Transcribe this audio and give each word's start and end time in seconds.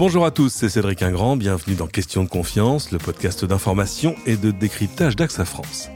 Bonjour 0.00 0.24
à 0.24 0.30
tous, 0.30 0.48
c'est 0.48 0.70
Cédric 0.70 1.02
Ingrand, 1.02 1.36
bienvenue 1.36 1.76
dans 1.76 1.86
Question 1.86 2.24
de 2.24 2.28
confiance, 2.30 2.90
le 2.90 2.96
podcast 2.96 3.44
d'information 3.44 4.14
et 4.24 4.38
de 4.38 4.50
décryptage 4.50 5.14
d'AXA 5.14 5.44
France. 5.44 5.90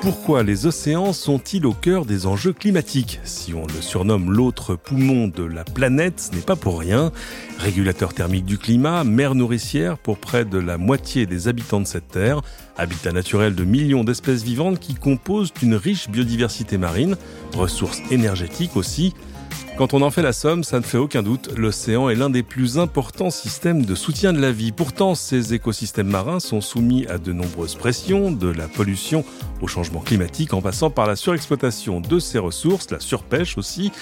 Pourquoi 0.00 0.44
les 0.44 0.64
océans 0.64 1.12
sont-ils 1.12 1.66
au 1.66 1.72
cœur 1.72 2.04
des 2.04 2.26
enjeux 2.26 2.52
climatiques? 2.52 3.18
Si 3.24 3.52
on 3.52 3.66
le 3.66 3.82
surnomme 3.82 4.30
l'autre 4.30 4.76
poumon 4.76 5.26
de 5.26 5.42
la 5.42 5.64
planète, 5.64 6.20
ce 6.20 6.36
n'est 6.36 6.40
pas 6.40 6.54
pour 6.54 6.78
rien. 6.78 7.10
Régulateur 7.58 8.14
thermique 8.14 8.44
du 8.44 8.58
climat, 8.58 9.02
mer 9.02 9.34
nourricière 9.34 9.98
pour 9.98 10.18
près 10.18 10.44
de 10.44 10.58
la 10.58 10.78
moitié 10.78 11.26
des 11.26 11.48
habitants 11.48 11.80
de 11.80 11.86
cette 11.88 12.06
terre, 12.06 12.42
habitat 12.76 13.10
naturel 13.10 13.56
de 13.56 13.64
millions 13.64 14.04
d'espèces 14.04 14.44
vivantes 14.44 14.78
qui 14.78 14.94
composent 14.94 15.52
une 15.62 15.74
riche 15.74 16.08
biodiversité 16.08 16.78
marine, 16.78 17.16
ressources 17.54 18.00
énergétiques 18.12 18.76
aussi, 18.76 19.14
quand 19.78 19.94
on 19.94 20.02
en 20.02 20.10
fait 20.10 20.22
la 20.22 20.32
somme, 20.32 20.64
ça 20.64 20.80
ne 20.80 20.84
fait 20.84 20.98
aucun 20.98 21.22
doute, 21.22 21.50
l'océan 21.56 22.08
est 22.08 22.16
l'un 22.16 22.30
des 22.30 22.42
plus 22.42 22.78
importants 22.78 23.30
systèmes 23.30 23.84
de 23.84 23.94
soutien 23.94 24.32
de 24.32 24.40
la 24.40 24.50
vie. 24.50 24.72
Pourtant, 24.72 25.14
ces 25.14 25.54
écosystèmes 25.54 26.08
marins 26.08 26.40
sont 26.40 26.60
soumis 26.60 27.06
à 27.06 27.18
de 27.18 27.32
nombreuses 27.32 27.76
pressions, 27.76 28.32
de 28.32 28.48
la 28.48 28.66
pollution 28.66 29.24
au 29.62 29.68
changement 29.68 30.00
climatique 30.00 30.52
en 30.52 30.60
passant 30.60 30.90
par 30.90 31.06
la 31.06 31.14
surexploitation 31.14 32.00
de 32.00 32.18
ses 32.18 32.38
ressources, 32.38 32.90
la 32.90 32.98
surpêche 32.98 33.56
aussi, 33.56 33.92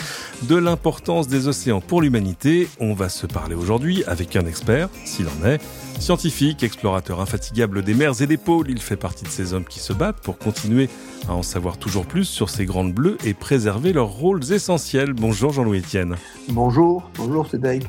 de 0.44 0.56
l'importance 0.56 1.28
des 1.28 1.46
océans 1.46 1.82
pour 1.82 2.00
l'humanité. 2.00 2.68
On 2.80 2.94
va 2.94 3.10
se 3.10 3.26
parler 3.26 3.54
aujourd'hui 3.54 4.02
avec 4.06 4.34
un 4.34 4.46
expert, 4.46 4.88
s'il 5.04 5.26
en 5.26 5.46
est. 5.46 5.60
Scientifique, 5.98 6.62
explorateur 6.62 7.20
infatigable 7.20 7.82
des 7.82 7.94
mers 7.94 8.20
et 8.20 8.26
des 8.26 8.36
pôles, 8.36 8.70
il 8.70 8.80
fait 8.80 8.96
partie 8.96 9.24
de 9.24 9.30
ces 9.30 9.54
hommes 9.54 9.64
qui 9.64 9.80
se 9.80 9.94
battent 9.94 10.20
pour 10.20 10.36
continuer 10.38 10.90
à 11.28 11.34
en 11.34 11.42
savoir 11.42 11.78
toujours 11.78 12.06
plus 12.06 12.24
sur 12.24 12.50
ces 12.50 12.66
grandes 12.66 12.92
bleues 12.92 13.16
et 13.24 13.32
préserver 13.32 13.92
leurs 13.92 14.10
rôles 14.10 14.52
essentiels. 14.52 15.14
Bonjour 15.14 15.52
Jean-Louis 15.52 15.65
Etienne. 15.74 16.16
Bonjour, 16.48 17.10
bonjour 17.16 17.46
Cédric. 17.46 17.84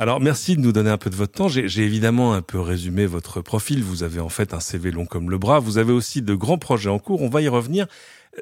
Alors 0.00 0.20
merci 0.20 0.54
de 0.54 0.60
nous 0.60 0.70
donner 0.70 0.90
un 0.90 0.96
peu 0.96 1.10
de 1.10 1.16
votre 1.16 1.32
temps. 1.32 1.48
J'ai 1.48 1.82
évidemment 1.82 2.32
un 2.32 2.40
peu 2.40 2.60
résumé 2.60 3.04
votre 3.06 3.40
profil. 3.40 3.82
Vous 3.82 4.04
avez 4.04 4.20
en 4.20 4.28
fait 4.28 4.54
un 4.54 4.60
CV 4.60 4.92
long 4.92 5.06
comme 5.06 5.28
le 5.28 5.38
bras. 5.38 5.58
Vous 5.58 5.76
avez 5.76 5.92
aussi 5.92 6.22
de 6.22 6.36
grands 6.36 6.56
projets 6.56 6.88
en 6.88 7.00
cours. 7.00 7.20
On 7.20 7.28
va 7.28 7.42
y 7.42 7.48
revenir. 7.48 7.88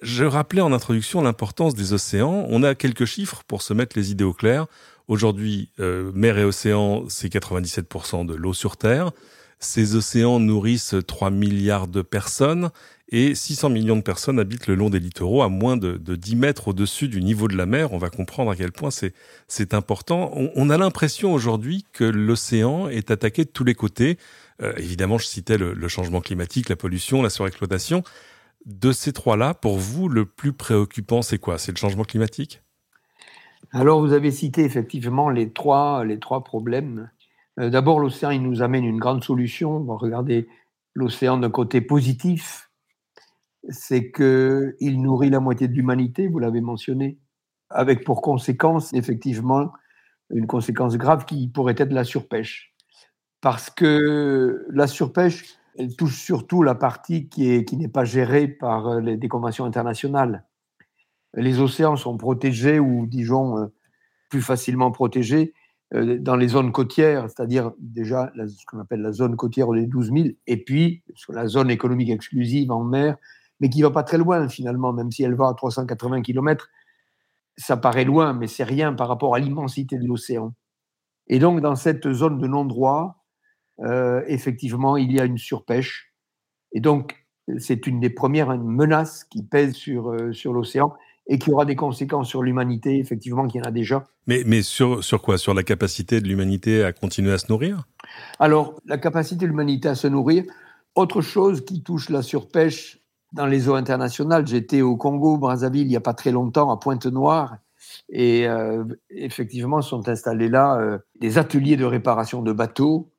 Je 0.03 0.25
rappelais 0.25 0.61
en 0.61 0.75
introduction 0.75 1.23
l'importance 1.23 1.75
des 1.75 1.95
océans. 1.95 2.47
On 2.51 2.63
a 2.63 2.75
quelques 2.75 3.07
chiffres 3.07 3.43
pour 3.49 3.63
se 3.63 3.73
mettre 3.73 3.97
les 3.97 4.11
idées 4.11 4.23
au 4.23 4.35
clair. 4.35 4.67
Aujourd'hui, 5.09 5.71
euh, 5.81 6.11
mer 6.15 6.37
et 6.37 6.45
océan, 6.45 7.05
c'est 7.09 7.33
97% 7.33 8.27
de 8.27 8.35
l'eau 8.35 8.53
sur 8.53 8.77
Terre. 8.77 9.13
Ces 9.59 9.97
océans 9.97 10.39
nourrissent 10.39 10.95
3 11.07 11.31
milliards 11.31 11.89
de 11.89 12.03
personnes 12.03 12.71
et 13.09 13.35
600 13.35 13.71
millions 13.71 13.97
de 13.97 14.03
personnes 14.03 14.39
habitent 14.39 14.67
le 14.67 14.75
long 14.75 14.91
des 14.91 14.99
littoraux 14.99 15.43
à 15.43 15.49
moins 15.49 15.77
de, 15.77 15.97
10 15.97 16.37
mètres 16.37 16.69
au-dessus 16.69 17.09
du 17.09 17.23
niveau 17.23 17.49
de 17.49 17.57
la 17.57 17.65
mer. 17.65 17.93
On 17.93 17.99
va 17.99 18.11
comprendre 18.11 18.51
à 18.51 18.57
quel 18.57 18.73
point 18.73 18.91
c'est 18.91 19.75
important. 19.75 20.33
On, 20.35 20.71
a 20.71 20.77
l'impression 20.77 21.33
aujourd'hui 21.33 21.85
que 21.93 22.05
l'océan 22.05 22.89
est 22.89 23.11
attaqué 23.11 23.45
de 23.45 23.51
tous 23.51 23.65
les 23.65 23.75
côtés. 23.75 24.19
Euh, 24.61 24.73
évidemment, 24.77 25.19
je 25.19 25.27
citais 25.27 25.57
le 25.57 25.89
changement 25.89 26.21
climatique, 26.21 26.69
la 26.69 26.77
pollution, 26.77 27.23
la 27.23 27.31
surexploitation 27.31 28.03
de 28.67 28.93
ces 28.93 29.13
trois-là, 29.13 29.55
pour 29.55 29.79
vous, 29.79 30.09
le 30.09 30.27
plus 30.27 30.53
préoccupant, 30.53 31.23
c'est 31.23 31.39
quoi? 31.39 31.57
C'est 31.57 31.73
le 31.73 31.79
changement 31.79 32.05
climatique? 32.05 32.63
Alors, 33.73 34.01
vous 34.01 34.13
avez 34.13 34.31
cité 34.31 34.65
effectivement 34.65 35.31
les 35.31 35.53
trois, 35.53 36.05
les 36.05 36.19
trois 36.19 36.45
problèmes. 36.45 37.09
Euh, 37.59 37.71
d'abord, 37.71 38.01
l'océan, 38.01 38.31
il 38.31 38.43
nous 38.43 38.63
amène 38.63 38.85
une 38.85 38.99
grande 38.99 39.25
solution. 39.25 39.77
On 39.77 39.85
va 39.85 39.95
regarder 39.95 40.49
l'océan 40.95 41.39
d'un 41.39 41.51
côté 41.51 41.81
positif. 41.81 42.71
C'est 43.69 44.13
qu'il 44.13 45.03
nourrit 45.03 45.31
la 45.31 45.41
moitié 45.41 45.69
de 45.69 45.73
l'humanité, 45.73 46.29
vous 46.29 46.39
l'avez 46.39 46.61
mentionné, 46.61 47.19
avec 47.69 48.05
pour 48.05 48.23
conséquence, 48.23 48.93
effectivement, 48.93 49.73
une 50.31 50.47
conséquence 50.47 50.97
grave 50.97 51.25
qui 51.25 51.49
pourrait 51.49 51.75
être 51.77 51.93
la 51.93 52.05
surpêche. 52.05 52.75
Parce 53.41 53.71
que 53.71 54.67
la 54.71 54.87
surpêche, 54.87 55.57
elle 55.79 55.95
touche 55.97 56.17
surtout 56.17 56.63
la 56.63 56.75
partie 56.75 57.29
qui 57.29 57.65
n'est 57.77 57.89
pas 57.89 58.05
gérée 58.05 58.49
par 58.49 58.89
euh, 58.89 59.01
les, 59.01 59.17
des 59.17 59.29
conventions 59.29 59.65
internationales. 59.65 60.47
Les 61.35 61.61
océans 61.61 61.97
sont 61.97 62.17
protégés 62.17 62.79
ou, 62.79 63.07
disons, 63.07 63.59
euh, 63.59 63.67
plus 64.31 64.43
facilement 64.43 64.91
protégés 64.91 65.53
dans 65.93 66.37
les 66.37 66.49
zones 66.49 66.73
côtières, 66.73 67.29
c'est-à-dire 67.31 67.73
déjà 67.79 68.33
ce 68.37 68.67
qu'on 68.67 68.81
appelle 68.81 69.03
la 69.03 69.13
zone 69.13 69.37
côtière 69.37 69.71
des 69.71 69.87
12 69.87 70.13
000, 70.13 70.29
et 70.47 70.57
puis 70.57 71.03
sur 71.15 71.33
la 71.33 71.47
zone 71.47 71.71
économique 71.71 72.11
exclusive 72.11 72.73
en 72.73 72.83
mer, 72.83 73.17
mais 73.61 73.71
qui 73.71 73.81
ne 73.81 73.87
va 73.87 73.93
pas 73.93 74.03
très 74.03 74.19
loin 74.19 74.49
finalement, 74.49 74.93
même 74.93 75.11
si 75.11 75.23
elle 75.23 75.35
va 75.35 75.49
à 75.49 75.55
380 75.55 76.23
km. 76.23 76.69
Ça 77.57 77.77
paraît 77.77 78.05
loin, 78.05 78.35
mais 78.35 78.49
c'est 78.49 78.65
rien 78.65 78.93
par 78.93 79.09
rapport 79.09 79.35
à 79.35 79.39
l'immensité 79.39 79.97
de 79.97 80.07
l'océan. 80.07 80.55
Et 81.29 81.39
donc, 81.39 81.61
dans 81.61 81.75
cette 81.75 82.13
zone 82.13 82.39
de 82.39 82.47
non-droit, 82.47 83.25
euh, 83.81 84.23
effectivement, 84.27 84.97
il 84.97 85.13
y 85.13 85.21
a 85.21 85.25
une 85.25 85.39
surpêche. 85.39 86.13
Et 86.73 86.81
donc, 86.81 87.27
c'est 87.59 87.87
une 87.87 88.01
des 88.01 88.11
premières 88.11 88.57
menaces 88.59 89.25
qui 89.25 89.43
pèsent 89.43 89.75
sur, 89.75 90.11
euh, 90.11 90.33
sur 90.33 90.53
l'océan 90.53 90.95
et 91.29 91.39
qui 91.39 91.51
aura 91.51 91.65
des 91.65 91.77
conséquences 91.77 92.29
sur 92.29 92.43
l'humanité, 92.43 92.99
effectivement, 92.99 93.47
qu'il 93.47 93.61
y 93.61 93.65
en 93.65 93.69
a 93.69 93.73
déjà. 93.73 94.05
Mais, 94.27 94.43
mais 94.47 94.63
sur, 94.63 95.03
sur 95.03 95.23
quoi? 95.23 95.39
Sur 95.39 95.55
la 95.55 95.63
capacité 95.63 96.21
de 96.21 96.29
l'humanité 96.29 96.85
à 96.85 96.93
continuer 96.93 97.33
à 97.33 97.39
se 97.39 97.47
nourrir? 97.49 97.85
Alors, 98.39 98.81
la 98.87 98.99
capacité 98.99 99.45
de 99.45 99.51
l'humanité 99.51 99.89
à 99.89 99.95
se 99.95 100.07
nourrir. 100.07 100.45
Autre 100.95 101.21
chose 101.21 101.65
qui 101.65 101.83
touche 101.83 102.09
la 102.09 102.23
surpêche 102.23 103.01
dans 103.33 103.47
les 103.47 103.69
eaux 103.69 103.75
internationales, 103.75 104.47
j'étais 104.47 104.83
au 104.83 104.97
Congo, 104.97 105.37
Brazzaville, 105.37 105.83
il 105.83 105.89
n'y 105.89 105.97
a 105.97 106.01
pas 106.01 106.15
très 106.15 106.31
longtemps, 106.31 106.71
à 106.71 106.79
Pointe-Noire, 106.79 107.59
et 108.09 108.47
euh, 108.47 108.85
effectivement 109.11 109.83
sont 109.83 110.09
installés 110.09 110.49
là 110.49 110.99
des 111.21 111.37
ateliers 111.37 111.77
de 111.77 111.85
réparation 111.85 112.41
de 112.41 112.53
bateaux 112.53 113.13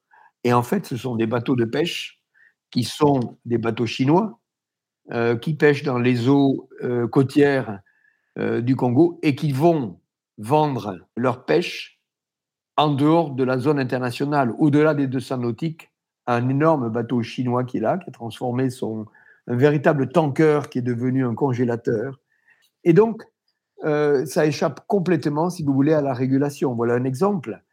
et 0.47 0.53
en 0.53 0.63
fait, 0.63 0.85
ce 0.85 0.96
sont 0.96 1.16
des 1.16 1.28
bateaux 1.28 1.57
de 1.57 1.66
pêche 1.66 2.22
qui 2.72 2.84
sont 2.84 3.38
des 3.44 3.57
bateaux 3.57 3.85
chinois 3.85 4.40
euh, 5.12 5.35
qui 5.35 5.53
pêchent 5.56 5.84
dans 5.84 6.00
les 6.00 6.29
eaux 6.29 6.69
euh, 6.84 7.06
côtières 7.07 7.81
euh, 8.38 8.62
du 8.62 8.75
Congo 8.75 9.20
et 9.24 9.36
qui 9.36 9.52
vont 9.52 10.00
vendre 10.38 11.08
leur 11.16 11.46
pêche 11.46 12.00
en 12.75 12.94
dehors 12.94 13.31
de 13.31 13.44
la 13.44 13.58
zone 13.58 13.80
internationale, 13.80 14.53
au-delà 14.59 14.94
des 14.94 15.08
200 15.08 15.38
nautiques, 15.40 15.92
un 16.28 16.47
énorme 16.50 16.90
bateau 16.90 17.24
chinois 17.24 17.64
qui 17.64 17.78
est 17.78 17.81
là, 17.81 17.97
qui 17.97 18.09
a 18.09 18.14
transformé 18.14 18.70
son 18.70 19.06
un 19.50 19.56
véritable 19.56 20.09
tanker 20.09 20.70
qui 20.70 20.80
est 20.80 20.84
devenu 20.84 21.26
un 21.26 21.34
congélateur. 21.34 22.20
Et 22.84 22.92
donc, 22.92 23.24
ça 23.81 24.46
échappe 24.46 24.86
complètement, 24.88 25.50
si 25.50 25.64
vous 25.64 25.74
voulez, 25.74 25.94
à 25.94 26.02
la 26.02 26.14
régulation. 26.14 26.76
Voilà 26.76 26.96
un 26.96 27.06
exemple. 27.06 27.64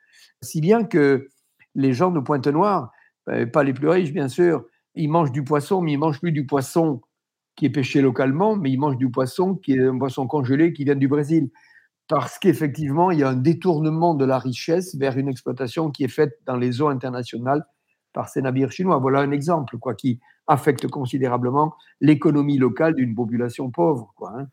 Si 0.41 0.61
bien 0.61 0.85
que 0.85 1.29
les 1.75 1.93
gens 1.93 2.11
de 2.11 2.21
Pointe-Noire, 2.21 2.93
ben, 3.27 3.51
pas 3.51 3.65
les 3.65 3.73
plus 3.73 3.89
riches 3.89 4.13
bien 4.13 4.29
sûr, 4.29 4.65
ils 4.95 5.09
mangent 5.09 5.33
du 5.33 5.43
poisson, 5.43 5.81
mais 5.81 5.93
ils 5.93 5.99
mangent 5.99 6.21
plus 6.21 6.33
du 6.33 6.47
poisson 6.47 7.01
qui 7.57 7.67
est 7.67 7.71
pêché 7.71 8.01
localement, 8.01 8.57
mais 8.57 8.71
ils 8.71 8.79
mangent 8.79 8.97
du 8.97 9.11
poisson 9.11 9.55
qui 9.55 9.75
est 9.75 9.87
un 9.87 9.99
poisson 9.99 10.27
congelé 10.27 10.73
qui 10.73 10.85
vient 10.85 10.97
du 10.97 11.09
Brésil. 11.09 11.51
Parce 12.09 12.39
qu'effectivement, 12.39 13.11
il 13.11 13.21
y 13.21 13.23
a 13.23 13.31
un 13.31 13.37
détournement 13.37 14.15
de 14.15 14.25
la 14.25 14.39
richesse 14.39 14.95
vers 14.97 15.17
une 15.17 15.29
exploitation 15.29 15.91
qui 15.91 16.05
est 16.05 16.09
faite 16.09 16.39
dans 16.45 16.57
les 16.57 16.83
eaux 16.83 16.89
internationales 16.89 17.65
par 18.13 18.29
ces 18.29 18.43
navires 18.43 18.71
chinois. 18.71 18.99
Voilà 18.99 19.21
un 19.21 19.31
exemple 19.31 19.79
quoi, 19.79 19.95
qui 19.95 20.21
affecte 20.47 20.87
considérablement 20.89 21.75
l'économie 22.01 22.59
locale 22.59 22.95
d'une 22.95 23.15
population 23.15 23.71
pauvre. 23.71 24.13
Quoi, 24.17 24.33
hein. 24.39 24.47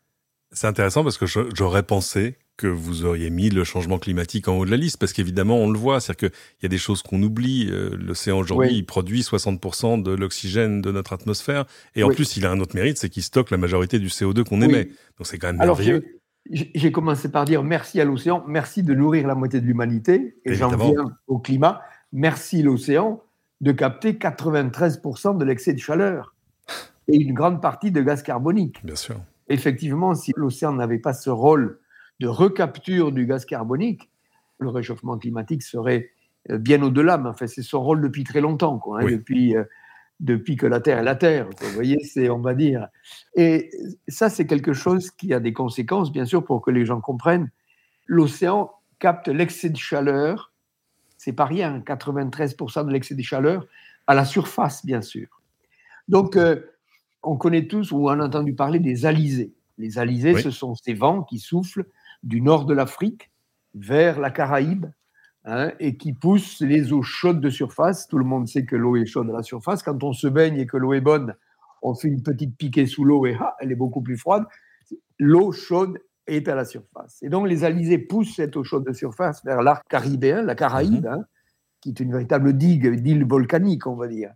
C'est 0.50 0.66
intéressant 0.66 1.02
parce 1.02 1.18
que 1.18 1.26
j'aurais 1.26 1.82
pensé 1.82 2.38
que 2.56 2.66
vous 2.66 3.04
auriez 3.04 3.30
mis 3.30 3.50
le 3.50 3.64
changement 3.64 3.98
climatique 3.98 4.48
en 4.48 4.56
haut 4.56 4.64
de 4.64 4.70
la 4.70 4.76
liste 4.76 4.98
Parce 4.98 5.12
qu'évidemment, 5.12 5.56
on 5.56 5.70
le 5.70 5.78
voit, 5.78 6.00
c'est-à-dire 6.00 6.30
qu'il 6.30 6.62
y 6.62 6.66
a 6.66 6.68
des 6.68 6.78
choses 6.78 7.02
qu'on 7.02 7.22
oublie. 7.22 7.68
Euh, 7.70 7.96
l'océan 7.98 8.38
aujourd'hui, 8.38 8.74
il 8.74 8.86
produit 8.86 9.22
60% 9.22 10.02
de 10.02 10.12
l'oxygène 10.12 10.80
de 10.80 10.92
notre 10.92 11.12
atmosphère. 11.12 11.64
Et 11.94 12.02
en 12.02 12.08
plus, 12.08 12.36
il 12.36 12.46
a 12.46 12.50
un 12.50 12.60
autre 12.60 12.74
mérite, 12.74 12.98
c'est 12.98 13.08
qu'il 13.08 13.22
stocke 13.22 13.50
la 13.50 13.56
majorité 13.56 13.98
du 13.98 14.08
CO2 14.08 14.44
qu'on 14.44 14.60
émet. 14.62 14.84
Donc 15.18 15.26
c'est 15.26 15.38
quand 15.38 15.48
même 15.48 15.58
merveilleux. 15.58 16.20
J'ai 16.50 16.90
commencé 16.90 17.30
par 17.30 17.44
dire 17.44 17.62
merci 17.62 18.00
à 18.00 18.04
l'océan, 18.04 18.44
merci 18.48 18.82
de 18.82 18.94
nourrir 18.94 19.26
la 19.28 19.34
moitié 19.34 19.60
de 19.60 19.66
l'humanité. 19.66 20.36
Et 20.44 20.54
j'en 20.54 20.76
viens 20.76 21.16
au 21.26 21.38
climat. 21.38 21.82
Merci 22.12 22.62
l'océan 22.62 23.22
de 23.60 23.72
capter 23.72 24.12
93% 24.14 25.38
de 25.38 25.44
l'excès 25.44 25.72
de 25.72 25.78
chaleur 25.78 26.34
et 27.08 27.16
une 27.16 27.32
grande 27.32 27.62
partie 27.62 27.90
de 27.90 28.02
gaz 28.02 28.22
carbonique. 28.22 28.84
Bien 28.84 28.96
sûr. 28.96 29.16
Effectivement, 29.48 30.14
si 30.14 30.32
l'océan 30.36 30.72
n'avait 30.72 30.98
pas 30.98 31.12
ce 31.12 31.30
rôle 31.30 31.78
de 32.20 32.28
recapture 32.28 33.12
du 33.12 33.26
gaz 33.26 33.44
carbonique, 33.44 34.10
le 34.58 34.68
réchauffement 34.68 35.18
climatique 35.18 35.62
serait 35.62 36.10
euh, 36.50 36.58
bien 36.58 36.82
au-delà. 36.82 37.18
Mais 37.18 37.28
enfin, 37.28 37.46
c'est 37.46 37.62
son 37.62 37.82
rôle 37.82 38.00
depuis 38.00 38.24
très 38.24 38.40
longtemps, 38.40 38.78
quoi, 38.78 39.00
hein, 39.00 39.06
depuis, 39.06 39.56
euh, 39.56 39.64
depuis 40.20 40.56
que 40.56 40.66
la 40.66 40.80
Terre 40.80 40.98
est 40.98 41.04
la 41.04 41.16
Terre. 41.16 41.48
Vous 41.60 41.70
voyez, 41.70 41.98
c'est, 42.04 42.30
on 42.30 42.38
va 42.38 42.54
dire. 42.54 42.88
Et 43.34 43.70
ça, 44.08 44.30
c'est 44.30 44.46
quelque 44.46 44.72
chose 44.72 45.10
qui 45.10 45.34
a 45.34 45.40
des 45.40 45.52
conséquences, 45.52 46.12
bien 46.12 46.24
sûr, 46.24 46.44
pour 46.44 46.62
que 46.62 46.70
les 46.70 46.86
gens 46.86 47.00
comprennent. 47.00 47.50
L'océan 48.06 48.72
capte 48.98 49.28
l'excès 49.28 49.70
de 49.70 49.76
chaleur, 49.76 50.52
c'est 51.16 51.32
pas 51.32 51.44
rien, 51.44 51.80
93% 51.80 52.86
de 52.86 52.92
l'excès 52.92 53.14
de 53.14 53.22
chaleur 53.22 53.66
à 54.06 54.14
la 54.14 54.24
surface, 54.24 54.84
bien 54.84 55.02
sûr. 55.02 55.28
Donc, 56.08 56.36
euh, 56.36 56.60
on 57.22 57.36
connaît 57.36 57.66
tous 57.66 57.92
ou 57.92 58.08
on 58.08 58.20
a 58.20 58.26
entendu 58.26 58.54
parler 58.54 58.80
des 58.80 59.06
alizés. 59.06 59.52
Les 59.78 59.98
alizés, 59.98 60.40
ce 60.40 60.50
sont 60.50 60.74
ces 60.74 60.94
vents 60.94 61.22
qui 61.22 61.38
soufflent 61.38 61.86
du 62.22 62.40
nord 62.40 62.64
de 62.66 62.74
l'Afrique 62.74 63.30
vers 63.74 64.20
la 64.20 64.30
Caraïbe 64.30 64.86
hein, 65.44 65.72
et 65.80 65.96
qui 65.96 66.12
poussent 66.12 66.60
les 66.60 66.92
eaux 66.92 67.02
chaudes 67.02 67.40
de 67.40 67.50
surface. 67.50 68.08
Tout 68.08 68.18
le 68.18 68.24
monde 68.24 68.48
sait 68.48 68.64
que 68.64 68.76
l'eau 68.76 68.96
est 68.96 69.06
chaude 69.06 69.30
à 69.30 69.32
la 69.32 69.42
surface. 69.42 69.82
Quand 69.82 70.02
on 70.04 70.12
se 70.12 70.26
baigne 70.26 70.58
et 70.58 70.66
que 70.66 70.76
l'eau 70.76 70.92
est 70.92 71.00
bonne, 71.00 71.34
on 71.82 71.94
fait 71.94 72.08
une 72.08 72.22
petite 72.22 72.56
piquée 72.56 72.86
sous 72.86 73.04
l'eau 73.04 73.26
et 73.26 73.36
ah, 73.40 73.54
elle 73.60 73.72
est 73.72 73.76
beaucoup 73.76 74.02
plus 74.02 74.16
froide. 74.16 74.44
L'eau 75.18 75.52
chaude 75.52 75.98
est 76.26 76.46
à 76.48 76.54
la 76.54 76.64
surface. 76.64 77.18
Et 77.22 77.28
donc 77.28 77.48
les 77.48 77.64
alizés 77.64 77.98
poussent 77.98 78.36
cette 78.36 78.56
eau 78.56 78.64
chaude 78.64 78.86
de 78.86 78.92
surface 78.92 79.44
vers 79.44 79.62
l'arc 79.62 79.86
caribéen, 79.88 80.42
la 80.42 80.54
Caraïbe, 80.54 81.04
mhm. 81.04 81.12
hein, 81.12 81.24
qui 81.80 81.90
est 81.90 82.00
une 82.00 82.12
véritable 82.12 82.52
digue 82.52 83.02
d'îles 83.02 83.26
volcaniques, 83.26 83.86
on 83.86 83.96
va 83.96 84.06
dire. 84.06 84.32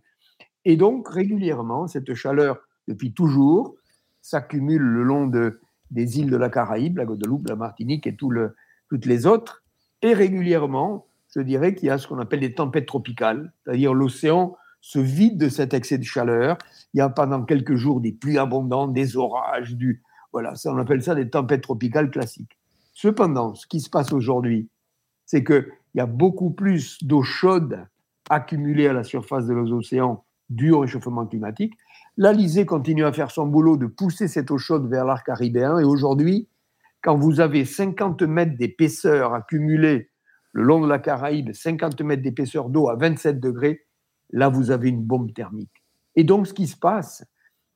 Et 0.65 0.75
donc 0.75 1.07
régulièrement, 1.07 1.87
cette 1.87 2.13
chaleur, 2.13 2.57
depuis 2.89 3.13
toujours, 3.13 3.75
s'accumule 4.21 4.81
le 4.81 5.03
long 5.03 5.27
de, 5.27 5.61
des 5.91 6.19
îles 6.19 6.29
de 6.29 6.37
la 6.37 6.49
Caraïbe, 6.49 6.97
la 6.97 7.05
Guadeloupe, 7.05 7.47
la 7.47 7.55
Martinique 7.55 8.07
et 8.07 8.15
toutes 8.15 9.05
les 9.05 9.25
autres. 9.25 9.63
Et 10.01 10.13
régulièrement, 10.13 11.07
je 11.35 11.41
dirais 11.41 11.75
qu'il 11.75 11.87
y 11.87 11.91
a 11.91 11.97
ce 11.97 12.07
qu'on 12.07 12.19
appelle 12.19 12.39
des 12.41 12.53
tempêtes 12.53 12.85
tropicales, 12.85 13.51
c'est-à-dire 13.63 13.93
l'océan 13.93 14.55
se 14.81 14.99
vide 14.99 15.37
de 15.37 15.49
cet 15.49 15.73
excès 15.73 15.97
de 15.97 16.03
chaleur. 16.03 16.57
Il 16.93 16.97
y 16.97 17.01
a 17.01 17.09
pendant 17.09 17.43
quelques 17.43 17.75
jours 17.75 17.99
des 17.99 18.11
pluies 18.11 18.37
abondantes, 18.37 18.93
des 18.93 19.17
orages, 19.17 19.75
du 19.75 20.03
voilà, 20.33 20.53
on 20.65 20.77
appelle 20.77 21.01
ça 21.01 21.15
des 21.15 21.29
tempêtes 21.29 21.61
tropicales 21.61 22.11
classiques. 22.11 22.57
Cependant, 22.93 23.55
ce 23.55 23.65
qui 23.65 23.79
se 23.79 23.89
passe 23.89 24.11
aujourd'hui, 24.11 24.69
c'est 25.25 25.43
qu'il 25.43 25.67
y 25.95 25.99
a 25.99 26.05
beaucoup 26.05 26.51
plus 26.51 27.03
d'eau 27.03 27.23
chaude 27.23 27.85
accumulée 28.29 28.87
à 28.87 28.93
la 28.93 29.03
surface 29.03 29.47
de 29.47 29.53
nos 29.53 29.71
océans 29.71 30.25
due 30.49 30.71
au 30.71 30.79
réchauffement 30.79 31.25
climatique. 31.25 31.73
L'Alizé 32.19 32.65
continue 32.65 33.05
à 33.05 33.13
faire 33.13 33.29
son 33.29 33.45
boulot 33.45 33.77
de 33.77 33.85
pousser 33.85 34.27
cette 34.27 34.49
eau 34.49 34.57
chaude 34.57 34.89
vers 34.89 35.05
l'arc 35.05 35.23
caribéen. 35.23 35.77
Et 35.77 35.83
aujourd'hui, 35.83 36.49
quand 37.03 37.15
vous 37.15 37.39
avez 37.39 37.63
50 37.63 38.23
mètres 38.23 38.57
d'épaisseur 38.57 39.35
accumulée 39.35 40.09
le 40.51 40.63
long 40.63 40.81
de 40.81 40.87
la 40.87 40.97
Caraïbe, 40.97 41.53
50 41.53 42.01
mètres 42.01 42.23
d'épaisseur 42.23 42.69
d'eau 42.69 42.89
à 42.89 42.95
27 42.95 43.39
degrés, 43.39 43.85
là, 44.31 44.49
vous 44.49 44.71
avez 44.71 44.89
une 44.89 45.03
bombe 45.03 45.31
thermique. 45.31 45.83
Et 46.15 46.23
donc, 46.23 46.47
ce 46.47 46.55
qui 46.55 46.65
se 46.65 46.75
passe, 46.75 47.23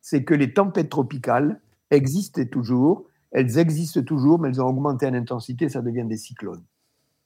c'est 0.02 0.24
que 0.24 0.34
les 0.34 0.54
tempêtes 0.54 0.90
tropicales 0.90 1.62
existent 1.92 2.44
toujours, 2.46 3.06
elles 3.32 3.60
existent 3.60 4.02
toujours, 4.02 4.40
mais 4.40 4.50
elles 4.50 4.62
ont 4.62 4.68
augmenté 4.68 5.06
en 5.06 5.14
intensité, 5.14 5.70
ça 5.70 5.84
devient 5.84 6.06
des 6.06 6.18
cyclones. 6.18 6.64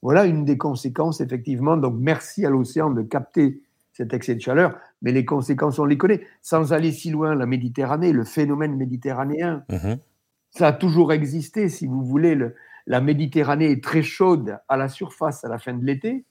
Voilà 0.02 0.26
une 0.26 0.44
des 0.44 0.58
conséquences, 0.58 1.22
effectivement. 1.22 1.78
Donc, 1.78 1.96
merci 1.98 2.46
à 2.46 2.50
l'océan 2.50 2.90
de 2.90 3.04
capter 3.04 3.62
cet 3.96 4.14
excès 4.14 4.36
de 4.36 4.42
chaleur, 4.42 4.78
mais 5.02 5.14
les 5.14 5.24
conséquences, 5.24 5.80
on 5.80 5.86
les 5.86 5.98
connaît. 5.98 6.22
Sans 6.42 6.74
aller 6.74 6.92
si 6.92 7.10
loin, 7.12 7.34
la 7.34 7.46
Méditerranée, 7.46 8.12
le 8.12 8.26
phénomène 8.26 8.76
méditerranéen, 8.76 9.64
mhm. 9.70 9.98
ça 10.52 10.68
a 10.68 10.74
toujours 10.74 11.14
existé, 11.14 11.70
si 11.70 11.88
vous 11.88 12.04
voulez. 12.04 12.38
la 12.88 13.00
Méditerranée 13.00 13.72
est 13.72 13.82
très 13.82 14.04
chaude 14.04 14.60
à 14.68 14.76
la 14.76 14.90
surface 14.90 15.46
à 15.46 15.50
la 15.50 15.60
fin 15.60 15.74
de 15.74 15.86
l'été, 15.86 16.26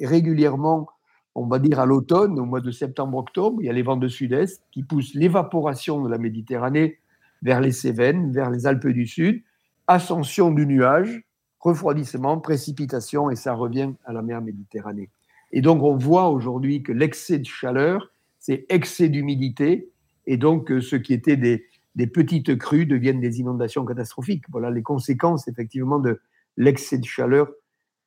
et 0.00 0.06
régulièrement, 0.06 0.88
on 1.36 1.46
va 1.46 1.60
dire 1.60 1.78
à 1.78 1.86
l'automne, 1.86 2.36
au 2.40 2.44
mois 2.44 2.60
de 2.60 2.72
septembre-octobre, 2.72 3.62
il 3.62 3.66
y 3.66 3.70
a 3.70 3.72
les 3.72 3.82
vents 3.82 3.96
de 3.96 4.08
sud-est 4.08 4.64
qui 4.72 4.82
poussent 4.82 5.14
l'évaporation 5.14 6.02
de 6.02 6.10
la 6.10 6.18
Méditerranée 6.18 6.98
vers 7.42 7.60
les 7.60 7.72
Cévennes, 7.72 8.32
vers 8.32 8.50
les 8.50 8.66
Alpes 8.66 8.88
du 8.88 9.06
Sud, 9.06 9.44
ascension 9.86 10.50
du 10.50 10.66
nuage, 10.66 11.22
refroidissement, 11.60 12.40
précipitation, 12.40 13.30
et 13.30 13.36
ça 13.36 13.54
revient 13.54 13.92
à 14.04 14.12
la 14.12 14.22
mer 14.22 14.42
Méditerranée. 14.42 15.10
Et 15.52 15.60
donc 15.60 15.82
on 15.82 15.96
voit 15.96 16.28
aujourd'hui 16.30 16.82
que 16.82 16.92
l'excès 16.92 17.38
de 17.38 17.46
chaleur, 17.46 18.12
c'est 18.38 18.66
excès 18.68 19.08
d'humidité, 19.08 19.90
et 20.26 20.36
donc 20.36 20.70
euh, 20.70 20.80
ce 20.80 20.96
qui 20.96 21.12
était 21.12 21.36
des, 21.36 21.66
des 21.94 22.06
petites 22.06 22.56
crues 22.58 22.86
deviennent 22.86 23.20
des 23.20 23.40
inondations 23.40 23.84
catastrophiques. 23.84 24.44
Voilà 24.50 24.70
les 24.70 24.82
conséquences 24.82 25.48
effectivement 25.48 25.98
de 25.98 26.20
l'excès 26.56 26.98
de 26.98 27.04
chaleur 27.04 27.50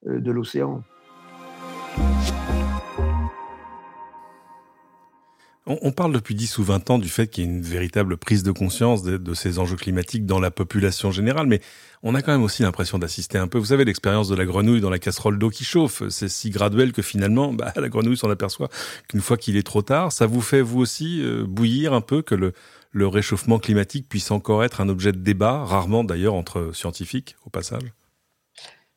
euh, 0.08 0.20
de 0.20 0.32
l'océan. 0.32 0.84
On, 5.68 5.92
parle 5.92 6.14
depuis 6.14 6.36
10 6.36 6.60
ou 6.60 6.64
20 6.64 6.92
ans 6.92 7.00
du 7.00 7.10
fait 7.10 7.26
qu'il 7.26 7.44
y 7.44 7.48
ait 7.48 7.50
une 7.50 7.64
véritable 7.64 8.18
prise 8.18 8.44
de 8.44 8.52
conscience 8.52 9.02
de, 9.02 9.34
ces 9.34 9.58
enjeux 9.58 9.78
climatiques 9.78 10.28
dans 10.28 10.40
la 10.40 10.52
population 10.52 11.10
générale, 11.10 11.48
mais 11.48 11.60
on 12.04 12.14
a 12.14 12.22
quand 12.22 12.32
même 12.32 12.44
aussi 12.44 12.62
l'impression 12.62 13.00
d'assister 13.00 13.40
un 13.40 13.48
peu. 13.48 13.58
Vous 13.58 13.66
savez, 13.66 13.84
l'expérience 13.84 14.30
de 14.30 14.36
la 14.36 14.46
grenouille 14.46 14.80
dans 14.80 14.92
la 14.92 15.00
casserole 15.00 15.40
d'eau 15.40 15.50
qui 15.50 15.64
chauffe, 15.64 16.08
c'est 16.10 16.30
si 16.30 16.52
graduel 16.52 16.94
que 16.94 17.02
finalement, 17.02 17.52
bah, 17.52 17.74
la 17.78 17.90
grenouille 17.90 18.16
s'en 18.18 18.30
aperçoit 18.30 18.70
qu'une 19.10 19.22
fois 19.22 19.38
qu'il 19.38 19.58
est 19.58 19.66
trop 19.66 19.82
tard. 19.82 20.12
Ça 20.12 20.28
vous 20.28 20.42
fait, 20.42 20.62
vous 20.62 20.80
aussi, 20.80 21.24
euh, 21.24 21.46
bouillir 21.48 21.94
un 21.94 22.02
peu 22.02 22.22
que 22.22 22.36
le, 22.36 22.54
le 22.92 23.08
réchauffement 23.08 23.58
climatique 23.58 24.08
puisse 24.08 24.30
encore 24.30 24.64
être 24.64 24.82
un 24.82 24.90
objet 24.90 25.14
de 25.14 25.18
débat, 25.18 25.64
rarement 25.66 26.04
d'ailleurs 26.04 26.36
entre 26.36 26.74
scientifiques, 26.74 27.38
au 27.44 27.50
passage? 27.50 27.92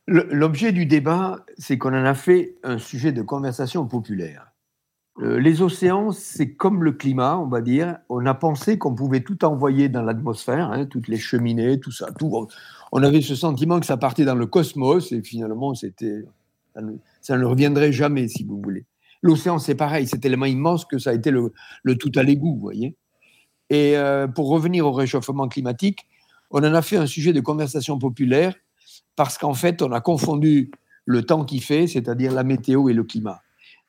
L'objet 0.07 0.73
du 0.73 0.87
débat, 0.87 1.45
c'est 1.59 1.79
qu'on 1.79 1.95
en 1.95 2.05
a 2.05 2.15
fait 2.15 2.57
un 2.63 2.79
sujet 2.79 3.13
de 3.13 3.23
conversation 3.23 3.87
populaire. 3.87 4.53
Euh, 5.21 5.41
les 5.41 5.63
océans, 5.63 6.13
c'est 6.13 6.55
comme 6.55 6.85
le 6.85 6.93
climat, 6.93 7.39
on 7.39 7.47
va 7.47 7.61
dire. 7.61 7.99
On 8.09 8.25
a 8.27 8.35
pensé 8.35 8.79
qu'on 8.79 8.95
pouvait 8.95 9.23
tout 9.23 9.45
envoyer 9.45 9.89
dans 9.89 10.03
l'atmosphère, 10.03 10.71
hein, 10.71 10.87
toutes 10.87 11.09
les 11.09 11.17
cheminées, 11.17 11.81
tout 11.81 11.91
ça. 11.91 12.13
Tout. 12.13 12.47
On 12.93 13.03
avait 13.03 13.21
ce 13.21 13.35
sentiment 13.35 13.81
que 13.81 13.87
ça 13.87 13.97
partait 13.97 14.25
dans 14.25 14.37
le 14.37 14.47
cosmos 14.47 15.11
et 15.11 15.23
finalement, 15.23 15.75
c'était, 15.75 16.25
ça, 17.21 17.37
ne, 17.37 17.45
reviendrait 17.45 17.93
jamais, 17.93 18.29
si 18.29 18.45
vous 18.45 18.61
voulez. 18.63 18.85
L'océan, 19.21 19.59
c'est 19.59 19.75
pareil, 19.75 20.07
c'est 20.07 20.19
tellement 20.19 20.47
immense 20.47 20.85
que 20.85 20.99
ça 20.99 21.11
a 21.11 21.15
été 21.15 21.33
le, 21.33 21.53
tout 21.99 22.13
à 22.15 22.23
l'égout, 22.23 22.55
vous 22.55 22.61
voyez. 22.61 22.95
Et 23.71 23.97
euh, 23.97 24.29
pour 24.29 24.49
revenir 24.49 24.87
au 24.87 24.93
réchauffement 24.93 25.49
climatique, 25.49 26.07
on 26.51 26.61
en 26.61 26.75
a 26.75 26.81
fait 26.81 26.97
un 26.97 27.07
sujet 27.07 27.33
de 27.33 27.41
conversation 27.41 27.99
populaire 27.99 28.55
parce 29.17 29.37
qu'en 29.37 29.55
fait, 29.55 29.83
on 29.83 29.91
a 29.91 30.01
confondu 30.01 30.71
le 31.05 31.23
temps 31.23 31.45
qui 31.45 31.59
fait, 31.59 31.89
c'est-à-dire 31.89 32.33
la 32.33 32.45
météo 32.45 32.89
et 32.89 32.93
le 32.93 33.03
climat. 33.03 33.43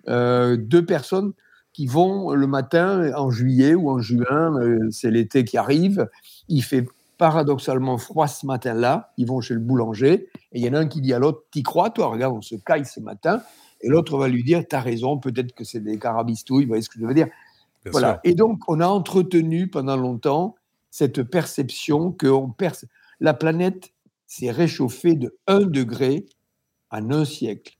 Euh, 0.07 0.57
deux 0.57 0.85
personnes 0.85 1.33
qui 1.73 1.85
vont 1.85 2.31
le 2.31 2.47
matin 2.47 3.13
en 3.15 3.29
juillet 3.31 3.75
ou 3.75 3.89
en 3.89 3.99
juin, 3.99 4.59
euh, 4.59 4.87
c'est 4.91 5.11
l'été 5.11 5.43
qui 5.43 5.57
arrive, 5.57 6.09
il 6.47 6.63
fait 6.63 6.85
paradoxalement 7.17 7.97
froid 7.97 8.27
ce 8.27 8.45
matin-là, 8.45 9.11
ils 9.17 9.27
vont 9.27 9.41
chez 9.41 9.53
le 9.53 9.59
boulanger, 9.59 10.29
et 10.51 10.59
il 10.59 10.63
y 10.63 10.69
en 10.69 10.73
a 10.73 10.79
un 10.79 10.87
qui 10.87 11.01
dit 11.01 11.13
à 11.13 11.19
l'autre, 11.19 11.43
t'y 11.51 11.63
crois 11.63 11.89
toi, 11.89 12.07
regarde, 12.07 12.35
on 12.35 12.41
se 12.41 12.55
caille 12.55 12.85
ce 12.85 13.01
matin, 13.01 13.41
et 13.81 13.89
l'autre 13.89 14.17
va 14.17 14.27
lui 14.27 14.43
dire, 14.43 14.63
t'as 14.67 14.79
raison, 14.79 15.17
peut-être 15.17 15.53
que 15.53 15.63
c'est 15.63 15.81
des 15.81 15.99
carabistouilles, 15.99 16.63
vous 16.63 16.69
voyez 16.69 16.81
ce 16.81 16.89
que 16.89 16.99
je 16.99 17.05
veux 17.05 17.13
dire 17.13 17.27
Voilà. 17.85 18.19
Et 18.23 18.35
donc, 18.35 18.59
on 18.67 18.79
a 18.79 18.87
entretenu 18.87 19.67
pendant 19.69 19.97
longtemps 19.97 20.55
cette 20.91 21.23
perception 21.23 22.11
que 22.11 22.27
on 22.27 22.49
perce... 22.49 22.85
la 23.19 23.33
planète 23.33 23.91
s'est 24.25 24.51
réchauffée 24.51 25.15
de 25.15 25.37
1 25.47 25.61
degré 25.61 26.25
en 26.89 27.11
un 27.11 27.25
siècle 27.25 27.78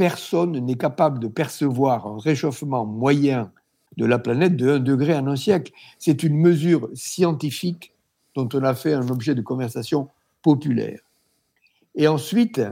personne 0.00 0.52
n'est 0.52 0.78
capable 0.78 1.18
de 1.18 1.28
percevoir 1.28 2.06
un 2.06 2.16
réchauffement 2.16 2.86
moyen 2.86 3.52
de 3.98 4.06
la 4.06 4.18
planète 4.18 4.56
de 4.56 4.70
1 4.70 4.78
degré 4.78 5.14
en 5.14 5.26
un 5.26 5.36
siècle. 5.36 5.72
C'est 5.98 6.22
une 6.22 6.38
mesure 6.38 6.88
scientifique 6.94 7.92
dont 8.34 8.48
on 8.54 8.62
a 8.62 8.72
fait 8.74 8.94
un 8.94 9.06
objet 9.10 9.34
de 9.34 9.42
conversation 9.42 10.08
populaire. 10.40 11.00
Et 11.96 12.08
ensuite, 12.08 12.62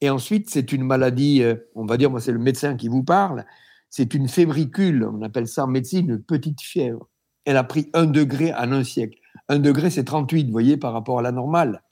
et 0.00 0.08
ensuite 0.08 0.48
c'est 0.48 0.72
une 0.72 0.82
maladie, 0.82 1.42
euh, 1.42 1.56
on 1.74 1.84
va 1.84 1.98
dire, 1.98 2.10
moi 2.10 2.22
c'est 2.22 2.32
le 2.32 2.38
médecin 2.38 2.74
qui 2.74 2.88
vous 2.88 3.04
parle, 3.04 3.44
c'est 3.90 4.14
une 4.14 4.26
fébricule, 4.26 5.04
on 5.04 5.20
appelle 5.20 5.46
ça 5.46 5.64
en 5.64 5.66
médecine 5.66 6.08
une 6.08 6.22
petite 6.22 6.62
fièvre. 6.62 7.06
Elle 7.44 7.58
a 7.58 7.64
pris 7.64 7.90
1 7.92 8.06
degré 8.06 8.54
en 8.54 8.72
un 8.72 8.82
siècle. 8.82 9.18
1 9.50 9.58
degré, 9.58 9.90
c'est 9.90 10.04
38, 10.04 10.46
vous 10.46 10.52
voyez, 10.52 10.78
par 10.78 10.94
rapport 10.94 11.18
à 11.18 11.22
la 11.22 11.32
normale. 11.32 11.82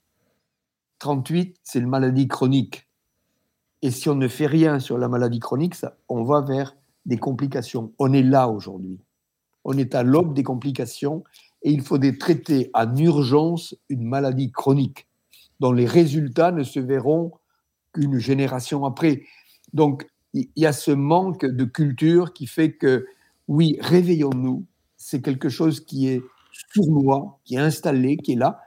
38, 0.97 1.55
c'est 1.61 1.77
une 1.77 1.87
maladie 1.87 2.27
chronique. 2.27 2.88
Et 3.81 3.91
si 3.91 4.09
on 4.09 4.15
ne 4.15 4.27
fait 4.27 4.45
rien 4.45 4.79
sur 4.79 4.97
la 4.97 5.07
maladie 5.07 5.39
chronique, 5.39 5.75
ça, 5.75 5.97
on 6.09 6.23
va 6.23 6.41
vers 6.41 6.75
des 7.05 7.17
complications. 7.17 7.93
On 7.97 8.11
est 8.13 8.23
là 8.23 8.49
aujourd'hui. 8.49 8.99
On 9.63 9.77
est 9.77 9.95
à 9.95 10.03
l'aube 10.03 10.33
des 10.33 10.43
complications 10.43 11.23
et 11.63 11.71
il 11.71 11.81
faut 11.81 11.97
traiter 12.19 12.69
en 12.73 12.95
urgence 12.97 13.75
une 13.89 14.03
maladie 14.03 14.51
chronique 14.51 15.07
dont 15.59 15.71
les 15.71 15.85
résultats 15.85 16.51
ne 16.51 16.63
se 16.63 16.79
verront 16.79 17.31
qu'une 17.93 18.17
génération 18.17 18.85
après. 18.85 19.23
Donc, 19.73 20.07
il 20.33 20.47
y 20.55 20.65
a 20.65 20.73
ce 20.73 20.91
manque 20.91 21.45
de 21.45 21.65
culture 21.65 22.33
qui 22.33 22.47
fait 22.47 22.73
que, 22.73 23.05
oui, 23.47 23.77
réveillons-nous. 23.81 24.65
C'est 24.97 25.21
quelque 25.21 25.49
chose 25.49 25.79
qui 25.79 26.07
est 26.07 26.21
sournois, 26.73 27.39
qui 27.45 27.55
est 27.55 27.59
installé, 27.59 28.17
qui 28.17 28.33
est 28.33 28.35
là. 28.35 28.59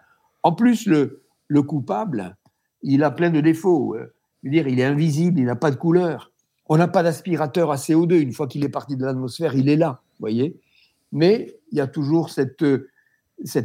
En 0.42 0.52
plus, 0.52 0.86
le, 0.86 1.22
le 1.48 1.62
coupable, 1.62 2.36
il 2.82 3.04
a 3.04 3.10
plein 3.10 3.30
de 3.30 3.40
défauts 3.40 3.94
il 4.42 4.80
est 4.80 4.84
invisible, 4.84 5.40
il 5.40 5.46
n'a 5.46 5.56
pas 5.56 5.70
de 5.70 5.76
couleur. 5.76 6.32
On 6.68 6.76
n'a 6.76 6.88
pas 6.88 7.02
d'aspirateur 7.02 7.70
à 7.70 7.76
CO2. 7.76 8.20
Une 8.20 8.32
fois 8.32 8.46
qu'il 8.46 8.64
est 8.64 8.68
parti 8.68 8.96
de 8.96 9.04
l'atmosphère, 9.04 9.54
il 9.54 9.68
est 9.68 9.76
là, 9.76 10.02
voyez. 10.20 10.60
Mais 11.12 11.54
il 11.70 11.78
y 11.78 11.80
a 11.80 11.86
toujours 11.86 12.30
cette, 12.30 12.62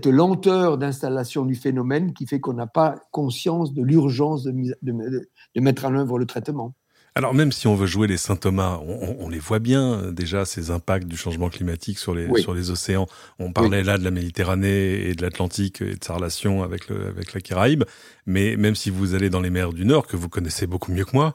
lenteur 0.06 0.78
d'installation 0.78 1.46
du 1.46 1.56
phénomène 1.56 2.14
qui 2.14 2.28
fait 2.28 2.40
qu'on 2.40 2.54
n'a 2.54 2.68
pas 2.68 3.00
conscience 3.12 3.74
de 3.74 3.82
l'urgence 3.84 4.44
de, 4.44 5.62
mettre 5.62 5.86
en 5.86 5.96
œuvre 5.96 6.20
le 6.20 6.26
traitement. 6.26 6.74
Alors 7.18 7.34
même 7.34 7.52
si 7.52 7.66
on 7.66 7.74
veut 7.74 7.88
jouer 7.88 8.06
les 8.06 8.16
Saint 8.16 8.36
Thomas, 8.36 8.80
on, 8.86 9.28
les 9.28 9.40
voit 9.40 9.58
bien 9.58 10.12
déjà 10.12 10.46
ces 10.46 10.70
impacts 10.70 11.08
du 11.08 11.18
changement 11.18 11.50
climatique 11.50 11.98
sur 11.98 12.14
les 12.14 12.28
sur 12.40 12.54
les 12.54 12.70
océans. 12.70 13.08
On 13.40 13.52
parlait 13.52 13.84
là 13.84 13.98
de 13.98 14.04
la 14.04 14.12
Méditerranée 14.12 15.10
et 15.10 15.16
de 15.16 15.24
l'Atlantique 15.24 15.82
et 15.82 15.96
de 15.96 16.04
sa 16.04 16.14
relation 16.14 16.62
avec 16.62 16.90
le 16.90 17.08
avec 17.08 17.34
la 17.34 17.42
Caraïbe, 17.42 17.86
mais 18.28 18.56
même 18.56 18.76
si 18.76 18.92
vous 18.92 19.16
allez 19.16 19.32
dans 19.32 19.42
les 19.42 19.50
mers 19.50 19.74
du 19.74 19.84
Nord 19.84 20.06
que 20.06 20.16
vous 20.16 20.30
connaissez 20.30 20.68
beaucoup 20.68 20.92
mieux 20.92 21.06
que 21.06 21.16
moi, 21.16 21.34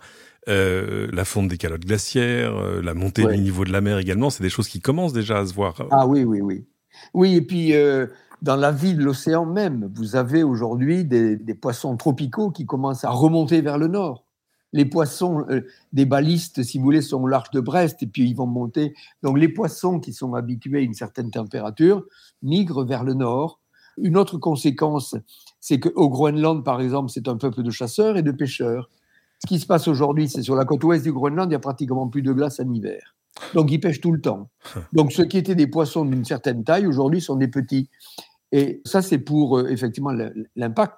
euh, 0.48 1.08
la 1.12 1.24
fonte 1.24 1.48
des 1.48 1.58
calottes 1.58 1.84
glaciaires, 1.84 2.56
euh, 2.56 2.80
la 2.80 2.94
montée 2.94 3.26
du 3.26 3.38
niveau 3.38 3.64
de 3.64 3.72
la 3.72 3.80
mer 3.80 3.98
également, 3.98 4.30
c'est 4.30 4.44
des 4.44 4.50
choses 4.50 4.68
qui 4.68 4.80
commencent 4.80 5.12
déjà 5.12 5.40
à 5.40 5.46
se 5.46 5.52
voir. 5.52 5.84
Ah 5.90 6.06
oui 6.06 6.22
oui 6.22 6.40
oui. 6.40 6.64
Oui 7.12 7.34
et 7.34 7.42
puis 7.42 7.74
euh, 7.74 8.06
dans 8.40 8.54
la 8.54 8.70
vie 8.70 8.94
de 8.94 9.02
l'océan 9.02 9.46
même, 9.46 9.90
vous 9.96 10.14
avez 10.14 10.44
aujourd'hui 10.44 11.04
des, 11.04 11.36
des 11.36 11.54
poissons 11.54 11.96
tropicaux 11.96 12.52
qui 12.52 12.66
commencent 12.66 13.02
à 13.02 13.10
remonter 13.10 13.62
vers 13.62 13.78
le 13.78 13.88
nord 13.88 14.26
les 14.72 14.84
poissons 14.84 15.44
euh, 15.50 15.62
des 15.92 16.06
balistes, 16.06 16.62
si 16.62 16.78
vous 16.78 16.84
voulez, 16.84 17.02
sont 17.02 17.22
au 17.22 17.26
large 17.26 17.50
de 17.50 17.60
Brest 17.60 18.02
et 18.02 18.06
puis 18.06 18.28
ils 18.28 18.34
vont 18.34 18.46
monter. 18.46 18.94
Donc 19.22 19.38
les 19.38 19.48
poissons 19.48 20.00
qui 20.00 20.12
sont 20.12 20.34
habitués 20.34 20.78
à 20.78 20.82
une 20.82 20.94
certaine 20.94 21.30
température 21.30 22.04
migrent 22.42 22.84
vers 22.84 23.04
le 23.04 23.14
nord. 23.14 23.60
Une 23.98 24.16
autre 24.16 24.38
conséquence, 24.38 25.16
c'est 25.60 25.78
qu'au 25.78 26.08
Groenland, 26.08 26.64
par 26.64 26.80
exemple, 26.80 27.10
c'est 27.10 27.28
un 27.28 27.36
peuple 27.36 27.62
de 27.62 27.70
chasseurs 27.70 28.16
et 28.16 28.22
de 28.22 28.32
pêcheurs. 28.32 28.88
Ce 29.38 29.46
qui 29.46 29.58
se 29.58 29.66
passe 29.66 29.88
aujourd'hui, 29.88 30.28
c'est 30.28 30.42
sur 30.42 30.54
la 30.54 30.64
côte 30.64 30.84
ouest 30.84 31.04
du 31.04 31.12
Groenland, 31.12 31.46
il 31.46 31.50
n'y 31.50 31.56
a 31.56 31.60
pratiquement 31.60 32.08
plus 32.08 32.22
de 32.22 32.32
glace 32.32 32.60
en 32.60 32.72
hiver. 32.72 33.14
Donc 33.54 33.70
ils 33.70 33.80
pêchent 33.80 34.00
tout 34.00 34.12
le 34.12 34.20
temps. 34.20 34.48
Donc 34.92 35.12
ceux 35.12 35.24
qui 35.24 35.36
étaient 35.36 35.54
des 35.54 35.66
poissons 35.66 36.04
d'une 36.04 36.24
certaine 36.24 36.64
taille, 36.64 36.86
aujourd'hui, 36.86 37.20
sont 37.20 37.36
des 37.36 37.48
petits. 37.48 37.90
Et 38.52 38.82
ça, 38.84 39.02
c'est 39.02 39.18
pour 39.18 39.58
euh, 39.58 39.68
effectivement 39.68 40.12
l'impact. 40.56 40.94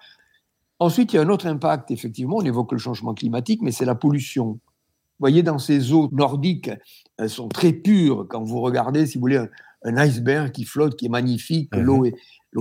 Ensuite, 0.79 1.13
il 1.13 1.17
y 1.17 1.19
a 1.19 1.23
un 1.23 1.29
autre 1.29 1.47
impact, 1.47 1.91
effectivement, 1.91 2.37
on 2.37 2.43
évoque 2.43 2.73
le 2.73 2.79
changement 2.79 3.15
climatique, 3.15 3.63
mais 3.63 3.73
c'est 3.73 3.85
la 3.85 3.95
pollution. 3.95 4.47
Vous 4.55 5.21
voyez, 5.21 5.43
dans 5.43 5.59
ces 5.59 5.93
eaux 5.93 6.09
nordiques, 6.13 6.71
elles 7.17 7.31
sont 7.31 7.49
très 7.49 7.73
pures. 7.73 8.27
Quand 8.29 8.43
vous 8.43 8.61
regardez, 8.61 9.07
si 9.07 9.17
vous 9.17 9.23
voulez, 9.23 9.45
un, 9.85 9.97
iceberg 9.97 10.51
qui 10.51 10.65
flotte, 10.65 10.97
qui 10.97 11.07
est 11.07 11.11
magnifique, 11.11 11.75
mhm. 11.75 11.83
l'eau 11.83 12.05
est, 12.05 12.15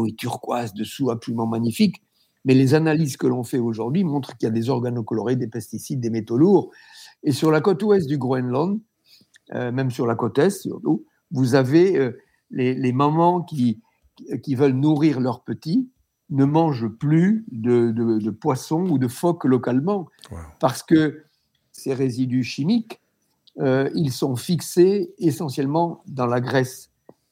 est 0.07 0.17
turquoise 0.17 0.73
dessous, 0.73 1.09
absolument 1.09 1.47
magnifique. 1.47 2.03
Mais 2.45 2.53
les 2.53 2.75
analyses 2.75 3.17
que 3.17 3.25
l'on 3.25 3.43
fait 3.43 3.59
aujourd'hui 3.59 4.03
montrent 4.03 4.37
qu'il 4.37 4.47
y 4.47 4.51
a 4.51 4.53
des 4.53 4.69
organocolorés, 4.69 5.35
des 5.35 5.47
pesticides, 5.47 5.99
des 5.99 6.09
métaux 6.09 6.37
lourds. 6.37 6.71
Et 7.23 7.31
sur 7.31 7.51
la 7.51 7.61
côte 7.61 7.81
ouest 7.83 8.07
du 8.07 8.17
Groenland, 8.17 8.79
euh, 9.53 9.71
même 9.71 9.89
sur 9.91 10.05
la 10.05 10.15
côte 10.15 10.37
est 10.39 10.49
surtout, 10.49 11.05
vous 11.31 11.55
avez 11.55 11.97
euh, 11.97 12.19
les, 12.51 12.91
mamans 12.91 13.41
qui, 13.41 13.81
qui 14.43 14.55
veulent 14.55 14.73
nourrir 14.73 15.19
leurs 15.19 15.43
petits 15.43 15.89
ne 16.33 16.45
mangent 16.45 16.87
plus 16.87 17.45
de, 17.51 18.29
poissons 18.31 18.85
ou 18.89 18.97
de 18.97 19.07
phoques 19.07 19.45
localement, 19.45 20.07
parce 20.59 20.83
que 20.83 21.23
ces 21.71 21.93
résidus 21.93 22.43
chimiques, 22.43 22.99
euh, 23.59 23.89
ils 23.93 24.11
sont 24.11 24.35
fixés 24.35 25.13
essentiellement 25.19 26.03
dans 26.07 26.25
la 26.25 26.41
graisse. 26.41 26.89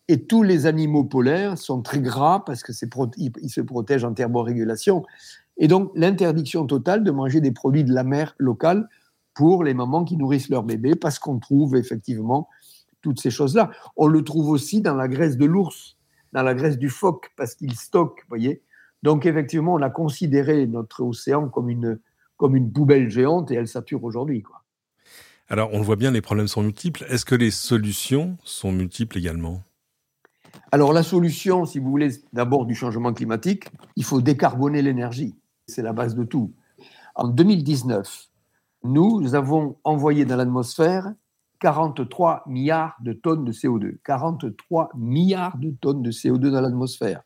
Et 0.08 0.25
tous 0.25 0.43
les 0.43 0.65
animaux 0.67 1.03
polaires 1.03 1.58
sont 1.58 1.81
très 1.81 2.00
gras 2.00 2.43
parce 2.46 2.63
que 2.63 2.72
ils 3.17 3.50
se 3.50 3.62
protègent 3.62 4.03
en 4.03 4.13
thermorégulation. 4.13 5.03
Et 5.58 5.67
donc 5.67 5.91
l'interdiction 5.96 6.65
totale 6.67 7.03
de 7.03 7.12
manger 7.12 7.41
des 7.41 7.51
produits 7.51 7.84
de 7.84 7.93
la 7.93 8.03
mer 8.03 8.36
locale 8.38 8.88
pour 9.34 9.63
les 9.63 9.74
mamans 9.74 10.03
qui 10.03 10.17
nourrissent 10.17 10.50
leurs 10.50 10.63
bébés, 10.63 10.96
parce 10.96 11.17
qu'on 11.17 11.39
trouve 11.39 11.75
effectivement 11.75 12.50
toutes 13.01 13.20
ces 13.20 13.31
choses-là. 13.31 13.72
On 13.96 14.08
le 14.08 14.24
trouve 14.24 14.50
aussi 14.50 14.81
dans 14.81 14.96
la 14.96 15.08
graisse 15.08 15.38
de 15.38 15.46
l'ours, 15.46 15.98
dans 16.34 16.43
la 16.43 16.53
graisse 16.53 16.77
du 16.77 16.89
phoque, 16.89 17.31
parce 17.38 17.55
qu'il 17.55 17.74
stocke, 17.75 18.24
voyez, 18.29 18.62
donc 19.03 19.25
effectivement, 19.25 19.74
on 19.74 19.81
a 19.81 19.89
considéré 19.89 20.67
notre 20.67 21.03
océan 21.03 21.50
comme 21.50 21.70
une, 21.70 22.00
comme 22.38 22.55
une 22.55 22.72
poubelle 22.72 23.10
géante 23.10 23.51
et 23.51 23.55
elle 23.55 23.67
sature 23.67 24.03
aujourd'hui. 24.03 24.41
Quoi. 24.41 24.63
Alors 25.50 25.70
on 25.74 25.79
le 25.79 25.84
voit 25.84 25.96
bien, 25.96 26.12
les 26.12 26.22
problèmes 26.22 26.48
sont 26.48 26.63
multiples. 26.63 27.05
Est-ce 27.10 27.25
que 27.25 27.36
les 27.36 27.51
solutions 27.51 28.38
sont 28.43 28.72
multiples 28.72 29.17
également? 29.17 29.63
Alors 30.72 30.93
la 30.93 31.03
solution, 31.03 31.65
si 31.65 31.79
vous 31.79 31.89
voulez, 31.89 32.12
d'abord 32.31 32.65
du 32.65 32.75
changement 32.75 33.13
climatique, 33.13 33.65
il 33.96 34.03
faut 34.03 34.22
décarboner 34.22 34.81
l'énergie. 34.81 35.36
C'est 35.67 35.81
la 35.81 35.93
base 35.93 36.15
de 36.15 36.24
tout. 36.24 36.53
En 37.15 37.27
2019, 37.27 38.29
nous 38.84 39.36
avons 39.36 39.77
envoyé 39.84 40.25
dans 40.25 40.38
l'atmosphère 40.38 41.13
43 41.60 42.43
milliards 42.48 42.96
de 43.01 43.13
tonnes 43.13 43.46
de 43.46 43.51
CO2. 43.51 43.98
43 44.03 44.91
milliards 44.96 45.58
de 45.58 45.72
tonnes 45.72 46.01
de 46.01 46.12
CO2 46.12 46.50
dans 46.50 46.62
l'atmosphère. 46.62 47.22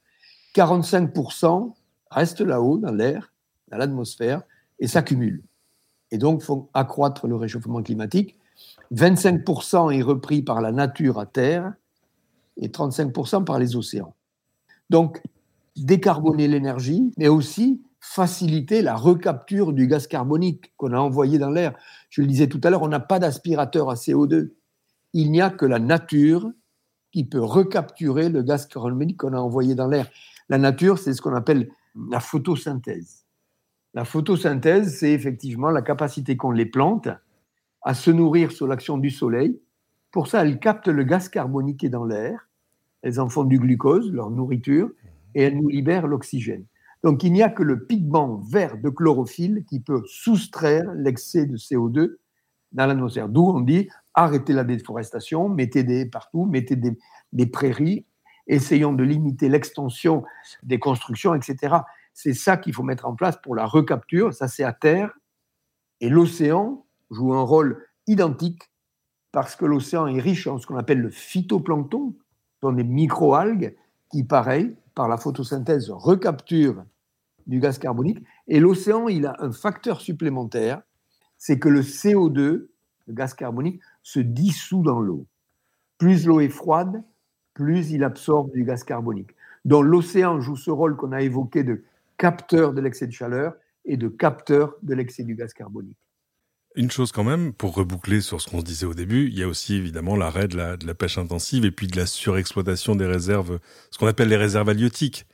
45% 0.56 1.74
restent 2.10 2.42
là-haut, 2.42 2.78
dans 2.78 2.94
l'air, 2.94 3.34
dans 3.70 3.78
l'atmosphère, 3.78 4.42
et 4.80 4.88
s'accumulent. 4.88 5.44
Et 6.12 6.18
donc, 6.18 6.42
font 6.42 6.70
accroître 6.74 7.28
le 7.28 7.36
réchauffement 7.36 7.84
climatique. 7.84 8.38
25% 8.94 9.98
est 9.98 10.02
repris 10.02 10.42
par 10.42 10.62
la 10.62 10.72
nature 10.72 11.20
à 11.20 11.26
terre 11.26 11.74
et 12.58 12.70
35% 12.70 13.44
par 13.44 13.60
les 13.60 13.76
océans. 13.76 14.14
Donc, 14.90 15.22
décarboner 15.76 16.48
l'énergie, 16.48 17.12
mais 17.18 17.28
aussi 17.28 17.82
faciliter 18.00 18.82
la 18.82 18.96
recapture 18.96 19.74
du 19.74 19.88
gaz 19.88 20.08
carbonique 20.08 20.74
qu'on 20.78 20.94
a 20.94 21.00
envoyé 21.00 21.40
dans 21.40 21.50
l'air. 21.50 21.74
Je 22.10 22.22
le 22.22 22.28
disais 22.28 22.48
tout 22.48 22.62
à 22.64 22.70
l'heure, 22.70 22.84
on 22.84 22.88
n'a 22.88 23.00
pas 23.00 23.20
d'aspirateur 23.20 23.90
à 23.90 23.96
CO2. 23.96 24.52
Il 25.14 25.32
n'y 25.32 25.42
a 25.42 25.50
que 25.50 25.66
la 25.66 25.80
nature 25.80 26.52
qui 27.12 27.24
peut 27.24 27.44
recapturer 27.44 28.30
le 28.30 28.44
gaz 28.44 28.68
carbonique 28.68 29.18
qu'on 29.18 29.34
a 29.34 29.40
envoyé 29.40 29.74
dans 29.74 29.88
l'air. 29.88 30.08
La 30.50 30.58
nature, 30.58 31.00
c'est 31.00 31.14
ce 31.14 31.22
qu'on 31.22 31.34
appelle 31.34 31.70
la 32.10 32.20
photosynthèse. 32.20 33.26
La 33.94 34.06
photosynthèse, 34.06 34.98
c'est 35.00 35.12
effectivement 35.12 35.70
la 35.70 35.82
capacité 35.82 36.38
qu'ont 36.38 36.52
les 36.52 36.66
plantes 36.66 37.10
à 37.82 37.94
se 37.94 38.12
nourrir 38.12 38.52
sous 38.52 38.68
l'action 38.68 38.98
du 38.98 39.10
soleil. 39.10 39.62
Pour 40.12 40.28
ça, 40.28 40.44
elles 40.44 40.60
captent 40.60 40.88
le 40.88 41.04
gaz 41.04 41.30
carbonique 41.30 41.90
dans 41.90 42.04
l'air, 42.04 42.50
elles 43.02 43.20
en 43.20 43.30
font 43.30 43.44
du 43.44 43.60
glucose, 43.60 44.12
leur 44.12 44.30
nourriture, 44.30 44.90
et 45.34 45.44
elles 45.44 45.58
nous 45.58 45.70
libèrent 45.70 46.08
l'oxygène. 46.08 46.66
Donc 47.04 47.24
il 47.24 47.32
n'y 47.34 47.44
a 47.44 47.50
que 47.50 47.64
le 47.64 47.86
pigment 47.86 48.42
vert 48.50 48.78
de 48.78 48.90
chlorophylle 48.90 49.64
qui 49.66 49.80
peut 49.80 50.02
soustraire 50.08 50.92
l'excès 50.96 51.46
de 51.46 51.56
CO2 51.56 52.16
dans 52.72 52.86
l'atmosphère. 52.88 53.30
D'où 53.30 53.44
on 53.44 53.62
dit 53.62 53.90
arrêtez 54.16 54.54
la 54.54 54.64
déforestation, 54.64 55.50
mettez 55.50 55.84
des 55.84 56.06
partout, 56.06 56.46
mettez 56.46 56.76
des 57.34 57.46
prairies, 57.46 58.06
essayons 58.48 58.94
de 58.94 59.04
limiter 59.04 59.50
l'extension 59.50 60.24
des 60.64 60.80
constructions, 60.80 61.34
etc. 61.34 61.78
C'est 62.14 62.34
ça 62.34 62.58
qu'il 62.58 62.74
faut 62.74 62.84
mettre 62.84 63.06
en 63.06 63.16
place 63.16 63.38
pour 63.42 63.56
la 63.56 63.66
recapture. 63.66 64.34
Ça, 64.34 64.48
c'est 64.48 64.64
à 64.64 64.74
terre. 64.74 65.12
Et 66.02 66.10
l'océan 66.10 66.86
joue 67.12 67.34
un 67.34 67.42
rôle 67.42 67.86
identique 68.08 68.72
parce 69.32 69.56
que 69.56 69.66
l'océan 69.66 70.08
est 70.08 70.20
riche 70.20 70.48
en 70.48 70.58
ce 70.58 70.66
qu'on 70.66 70.78
appelle 70.78 71.02
le 71.02 71.10
phytoplancton, 71.10 72.16
sont 72.62 72.72
des 72.72 72.84
microalgues 72.84 73.76
qui, 74.10 74.24
pareil, 74.24 74.76
par 74.94 75.10
la 75.10 75.18
photosynthèse, 75.18 75.92
recapturent 75.92 76.86
du 77.46 77.60
gaz 77.60 77.78
carbonique. 77.78 78.20
Et 78.48 78.60
l'océan, 78.60 79.08
il 79.08 79.26
a 79.26 79.36
un 79.40 79.52
facteur 79.52 80.00
supplémentaire, 80.00 80.82
c'est 81.38 81.60
que 81.60 81.70
le 81.70 81.82
CO2, 81.82 82.70
le 83.08 83.14
gaz 83.14 83.34
carbonique, 83.34 83.82
se 84.04 84.20
dissout 84.20 84.84
dans 84.84 85.02
l'eau. 85.02 85.28
Plus 85.98 86.26
l'eau 86.26 86.40
est 86.40 86.50
froide, 86.50 87.04
plus 87.56 87.90
il 87.90 88.04
absorbe 88.04 88.52
du 88.52 88.64
gaz 88.64 88.84
carbonique. 88.84 89.32
Donc 89.64 89.86
l'océan 89.86 90.40
joue 90.40 90.58
ce 90.58 90.70
rôle 90.70 90.96
qu'on 90.96 91.12
a 91.12 91.24
évoqué 91.24 91.64
de 91.64 91.82
capteur 92.18 92.74
de 92.74 92.82
l'excès 92.82 93.08
de 93.08 93.12
chaleur 93.12 93.56
et 93.86 93.98
de 93.98 94.08
capteur 94.08 94.76
de 94.84 94.94
l'excès 94.94 95.24
du 95.24 95.34
gaz 95.34 95.54
carbonique. 95.54 95.98
Une 96.76 96.92
chose 96.92 97.14
quand 97.14 97.24
même, 97.24 97.54
pour 97.54 97.74
reboucler 97.74 98.20
sur 98.20 98.42
ce 98.42 98.50
qu'on 98.50 98.60
se 98.60 98.66
disait 98.66 98.86
au 98.86 98.94
début, 98.94 99.28
il 99.28 99.40
y 99.40 99.44
a 99.44 99.48
aussi 99.48 99.76
évidemment 99.76 100.18
l'arrêt 100.18 100.50
de 100.50 100.58
la, 100.58 100.94
pêche 100.94 101.18
intensive 101.18 101.64
et 101.64 101.72
puis 101.72 101.88
de 101.88 101.96
la 101.96 102.06
surexploitation 102.06 102.96
des 102.96 103.06
réserves, 103.06 103.60
ce 103.92 103.98
qu'on 103.98 104.08
appelle 104.08 104.28
les 104.28 104.36
réserves 104.36 104.68
halieutiques. 104.70 105.26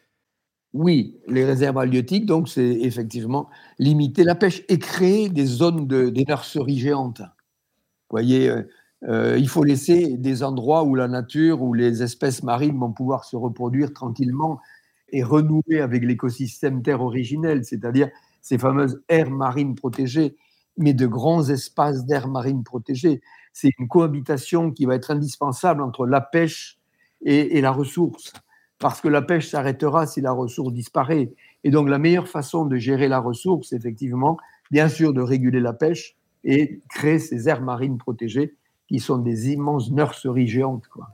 Oui, 0.73 1.19
les 1.27 1.43
réserves 1.43 1.79
halieutiques, 1.79 2.27
donc 2.27 2.47
c'est 2.47 2.69
effectivement 2.81 3.49
limiter 3.79 4.23
la 4.23 4.35
pêche 4.35 4.63
et 4.69 4.77
créer 4.77 5.29
des 5.29 5.45
zones 5.45 5.87
de, 5.87 6.09
des 6.09 6.25
nurseries 6.25 6.77
géantes. 6.77 7.21
Vous 7.21 8.17
voyez, 8.17 8.53
euh, 9.07 9.37
il 9.37 9.47
faut 9.49 9.63
laisser 9.63 10.17
des 10.17 10.43
endroits 10.43 10.83
où 10.83 10.95
la 10.95 11.07
nature, 11.07 11.61
où 11.61 11.73
les 11.73 12.03
espèces 12.03 12.43
marines 12.43 12.77
vont 12.79 12.91
pouvoir 12.91 13.25
se 13.25 13.35
reproduire 13.35 13.93
tranquillement 13.93 14.59
et 15.09 15.23
renouer 15.23 15.81
avec 15.81 16.03
l'écosystème 16.03 16.83
terre 16.83 17.01
originel, 17.01 17.65
c'est-à-dire 17.65 18.09
ces 18.41 18.57
fameuses 18.57 19.01
aires 19.09 19.31
marines 19.31 19.75
protégées, 19.75 20.35
mais 20.77 20.93
de 20.93 21.07
grands 21.07 21.47
espaces 21.49 22.05
d'aires 22.05 22.27
marines 22.27 22.63
protégées. 22.63 23.21
C'est 23.53 23.71
une 23.79 23.87
cohabitation 23.87 24.71
qui 24.71 24.85
va 24.85 24.95
être 24.95 25.11
indispensable 25.11 25.81
entre 25.81 26.05
la 26.05 26.21
pêche 26.21 26.77
et 27.23 27.61
la 27.61 27.71
ressource, 27.71 28.33
parce 28.79 28.99
que 28.99 29.07
la 29.07 29.21
pêche 29.21 29.49
s'arrêtera 29.49 30.07
si 30.07 30.21
la 30.21 30.31
ressource 30.31 30.73
disparaît. 30.73 31.33
Et 31.63 31.69
donc 31.69 31.87
la 31.87 31.99
meilleure 31.99 32.27
façon 32.27 32.65
de 32.65 32.77
gérer 32.77 33.07
la 33.07 33.19
ressource, 33.19 33.73
effectivement, 33.73 34.37
bien 34.71 34.89
sûr, 34.89 35.13
de 35.13 35.21
réguler 35.21 35.59
la 35.59 35.73
pêche 35.73 36.15
et 36.43 36.79
créer 36.89 37.19
ces 37.19 37.47
aires 37.47 37.61
marines 37.61 37.99
protégées 37.99 38.55
qui 38.91 38.99
sont 38.99 39.19
des 39.19 39.51
immenses 39.51 39.89
nurseries 39.89 40.49
géantes. 40.49 40.89
Quoi. 40.89 41.07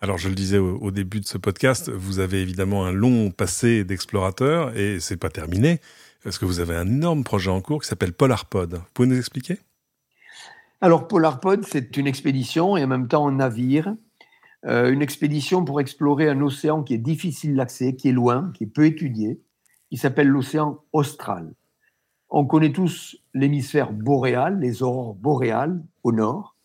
Alors 0.00 0.16
je 0.16 0.30
le 0.30 0.34
disais 0.34 0.56
au, 0.56 0.90
début 0.90 1.20
de 1.20 1.26
ce 1.26 1.36
podcast, 1.36 1.90
vous 1.90 2.20
avez 2.20 2.40
évidemment 2.40 2.86
un 2.86 2.92
long 2.92 3.30
passé 3.30 3.84
d'explorateur 3.84 4.74
et 4.78 4.98
c'est 4.98 5.18
pas 5.18 5.28
terminé 5.28 5.78
parce 6.22 6.38
que 6.38 6.46
vous 6.46 6.60
avez 6.60 6.74
un 6.74 6.86
énorme 6.86 7.22
projet 7.22 7.50
en 7.50 7.60
cours 7.60 7.82
qui 7.82 7.88
s'appelle 7.88 8.14
PolarPod. 8.14 8.74
Vous 8.74 8.80
pouvez 8.94 9.08
nous 9.08 9.18
expliquer? 9.18 9.58
Alors 10.80 11.06
PolarPod, 11.06 11.66
c'est 11.66 11.98
une 11.98 12.06
expédition 12.06 12.78
et 12.78 12.84
en 12.84 12.88
même 12.88 13.08
temps 13.08 13.28
un 13.28 13.32
navire. 13.32 13.94
Euh, 14.64 14.90
une 14.90 15.02
expédition 15.02 15.66
pour 15.66 15.82
explorer 15.82 16.30
un 16.30 16.40
océan 16.40 16.82
qui 16.82 16.94
est 16.94 16.98
difficile 16.98 17.56
d'accès, 17.56 17.94
qui 17.94 18.08
est 18.08 18.12
loin, 18.12 18.52
qui 18.54 18.64
est 18.64 18.68
peu 18.68 18.86
étudié, 18.86 19.38
qui 19.90 19.98
s'appelle 19.98 20.28
l'océan 20.28 20.80
austral. 20.94 21.52
On 22.36 22.46
connaît 22.46 22.72
tous 22.72 23.16
l'hémisphère 23.32 23.92
boréal, 23.92 24.58
les 24.58 24.82
aurores 24.82 25.14
boréales 25.14 25.80
au 26.02 26.10
nord, 26.10 26.56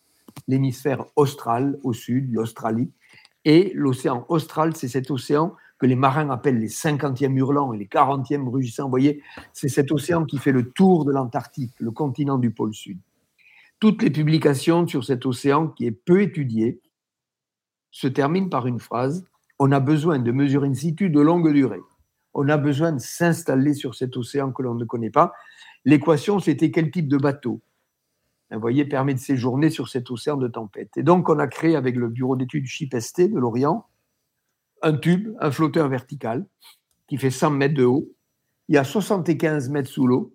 l'hémisphère 0.48 1.04
austral 1.14 1.78
au 1.84 1.92
sud, 1.92 2.34
l'Australie, 2.34 2.90
et 3.44 3.70
l'océan 3.76 4.26
austral, 4.28 4.74
c'est 4.74 4.88
cet 4.88 5.12
océan 5.12 5.54
que 5.78 5.86
les 5.86 5.94
marins 5.94 6.28
appellent 6.28 6.58
les 6.58 6.66
50e 6.66 7.36
hurlants 7.36 7.72
et 7.72 7.78
les 7.78 7.86
40e 7.86 8.48
rugissants. 8.48 8.86
Vous 8.86 8.90
voyez, 8.90 9.22
c'est 9.52 9.68
cet 9.68 9.92
océan 9.92 10.24
qui 10.24 10.38
fait 10.38 10.50
le 10.50 10.72
tour 10.72 11.04
de 11.04 11.12
l'Antarctique, 11.12 11.78
le 11.78 11.92
continent 11.92 12.38
du 12.38 12.50
pôle 12.50 12.74
sud. 12.74 12.98
Toutes 13.78 14.02
les 14.02 14.10
publications 14.10 14.88
sur 14.88 15.04
cet 15.04 15.24
océan 15.24 15.68
qui 15.68 15.86
est 15.86 15.92
peu 15.92 16.20
étudié 16.20 16.80
se 17.92 18.08
terminent 18.08 18.48
par 18.48 18.66
une 18.66 18.80
phrase 18.80 19.24
On 19.60 19.70
a 19.70 19.78
besoin 19.78 20.18
de 20.18 20.32
mesurer 20.32 20.66
in 20.66 20.74
situ 20.74 21.10
de 21.10 21.20
longue 21.20 21.52
durée. 21.52 21.82
On 22.34 22.48
a 22.48 22.56
besoin 22.56 22.92
de 22.92 23.00
s'installer 23.00 23.74
sur 23.74 23.94
cet 23.94 24.16
océan 24.16 24.52
que 24.52 24.62
l'on 24.62 24.74
ne 24.74 24.84
connaît 24.84 25.10
pas. 25.10 25.32
L'équation, 25.84 26.38
c'était 26.38 26.70
quel 26.70 26.90
type 26.90 27.08
de 27.08 27.16
bateau? 27.16 27.60
Voyez, 28.52 28.84
permet 28.84 29.14
de 29.14 29.20
séjourner 29.20 29.70
sur 29.70 29.88
cet 29.88 30.10
océan 30.10 30.36
de 30.36 30.48
tempête. 30.48 30.90
Et 30.96 31.04
donc, 31.04 31.28
on 31.28 31.38
a 31.38 31.46
créé 31.46 31.76
avec 31.76 31.94
le 31.94 32.08
bureau 32.08 32.34
d'études 32.34 32.66
SHIP-ST 32.66 33.30
de 33.30 33.38
Lorient 33.38 33.86
un 34.82 34.96
tube, 34.96 35.36
un 35.40 35.50
flotteur 35.50 35.88
vertical 35.88 36.46
qui 37.06 37.16
fait 37.16 37.30
100 37.30 37.50
mètres 37.50 37.74
de 37.74 37.84
haut. 37.84 38.08
Il 38.68 38.74
y 38.74 38.78
a 38.78 38.84
75 38.84 39.68
mètres 39.68 39.90
sous 39.90 40.06
l'eau, 40.06 40.34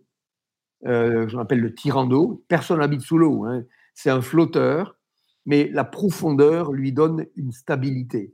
euh, 0.85 1.27
je 1.27 1.37
l'appelle 1.37 1.61
le 1.61 1.73
tirant 1.73 2.05
d'eau. 2.05 2.43
Personne 2.47 2.79
n'habite 2.79 3.01
sous 3.01 3.17
l'eau. 3.17 3.45
Hein. 3.45 3.63
C'est 3.93 4.09
un 4.09 4.21
flotteur, 4.21 4.97
mais 5.45 5.69
la 5.71 5.83
profondeur 5.83 6.71
lui 6.71 6.91
donne 6.91 7.25
une 7.35 7.51
stabilité. 7.51 8.33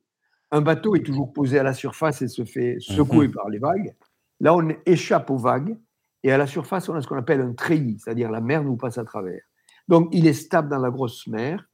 Un 0.51 0.61
bateau 0.61 0.95
est 0.95 1.03
toujours 1.03 1.31
posé 1.31 1.59
à 1.59 1.63
la 1.63 1.73
surface 1.73 2.21
et 2.21 2.27
se 2.27 2.43
fait 2.43 2.77
secouer 2.79 3.27
mhm. 3.27 3.33
par 3.33 3.49
les 3.49 3.59
vagues. 3.59 3.95
Là, 4.39 4.55
on 4.55 4.67
échappe 4.85 5.29
aux 5.29 5.37
vagues 5.37 5.77
et 6.23 6.31
à 6.31 6.37
la 6.37 6.47
surface, 6.47 6.89
on 6.89 6.93
a 6.93 7.01
ce 7.01 7.07
qu'on 7.07 7.17
appelle 7.17 7.41
un 7.41 7.53
treillis, 7.53 7.99
c'est-à-dire 7.99 8.29
la 8.29 8.41
mer 8.41 8.63
nous 8.63 8.75
passe 8.75 8.97
à 8.97 9.05
travers. 9.05 9.41
Donc, 9.87 10.09
il 10.11 10.27
est 10.27 10.33
stable 10.33 10.69
dans 10.69 10.79
la 10.79 10.89
grosse 10.89 11.25
mer. 11.27 11.67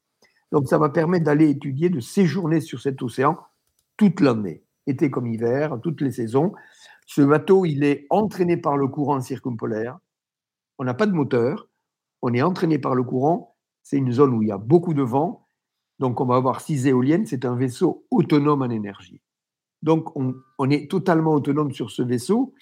Donc, 0.52 0.68
ça 0.68 0.78
va 0.78 0.90
permettre 0.90 1.26
d'aller 1.26 1.50
étudier, 1.50 1.90
de 1.90 2.00
séjourner 2.00 2.62
sur 2.62 2.80
cet 2.80 3.02
océan 3.02 3.38
toute 3.98 4.22
l'année, 4.22 4.64
été 4.86 5.10
comme 5.10 5.28
hiver, 5.28 5.78
toutes 5.82 6.02
les 6.02 6.12
saisons. 6.12 6.54
Ce 7.06 7.22
bateau, 7.22 7.66
il 7.66 7.84
est 7.84 8.06
entraîné 8.10 8.58
par 8.58 8.78
le 8.78 8.88
courant 8.88 9.20
circumpolaire. 9.22 9.98
On 10.78 10.84
n'a 10.84 10.94
pas 10.94 11.08
de 11.08 11.14
moteur. 11.14 11.68
On 12.22 12.34
est 12.34 12.42
entraîné 12.42 12.80
par 12.80 12.96
le 12.96 13.04
courant. 13.04 13.56
C'est 13.84 13.98
une 13.98 14.12
zone 14.12 14.34
où 14.34 14.42
il 14.42 14.50
y 14.50 14.52
a 14.52 14.58
beaucoup 14.58 14.94
de 14.94 15.02
vent. 15.02 15.47
Donc, 16.00 16.22
on 16.22 16.26
va 16.26 16.36
avoir 16.36 16.62
six 16.62 16.88
éoliennes. 16.88 17.26
C'est 17.26 17.46
un 17.46 17.56
vaisseau 17.56 18.06
autonome 18.12 18.62
en 18.62 18.70
énergie. 18.70 19.22
Donc, 19.82 20.16
on, 20.16 20.70
est 20.70 20.90
totalement 20.90 21.34
autonome 21.34 21.72
sur 21.72 21.92
ce 21.92 22.02
vaisseau. 22.02 22.54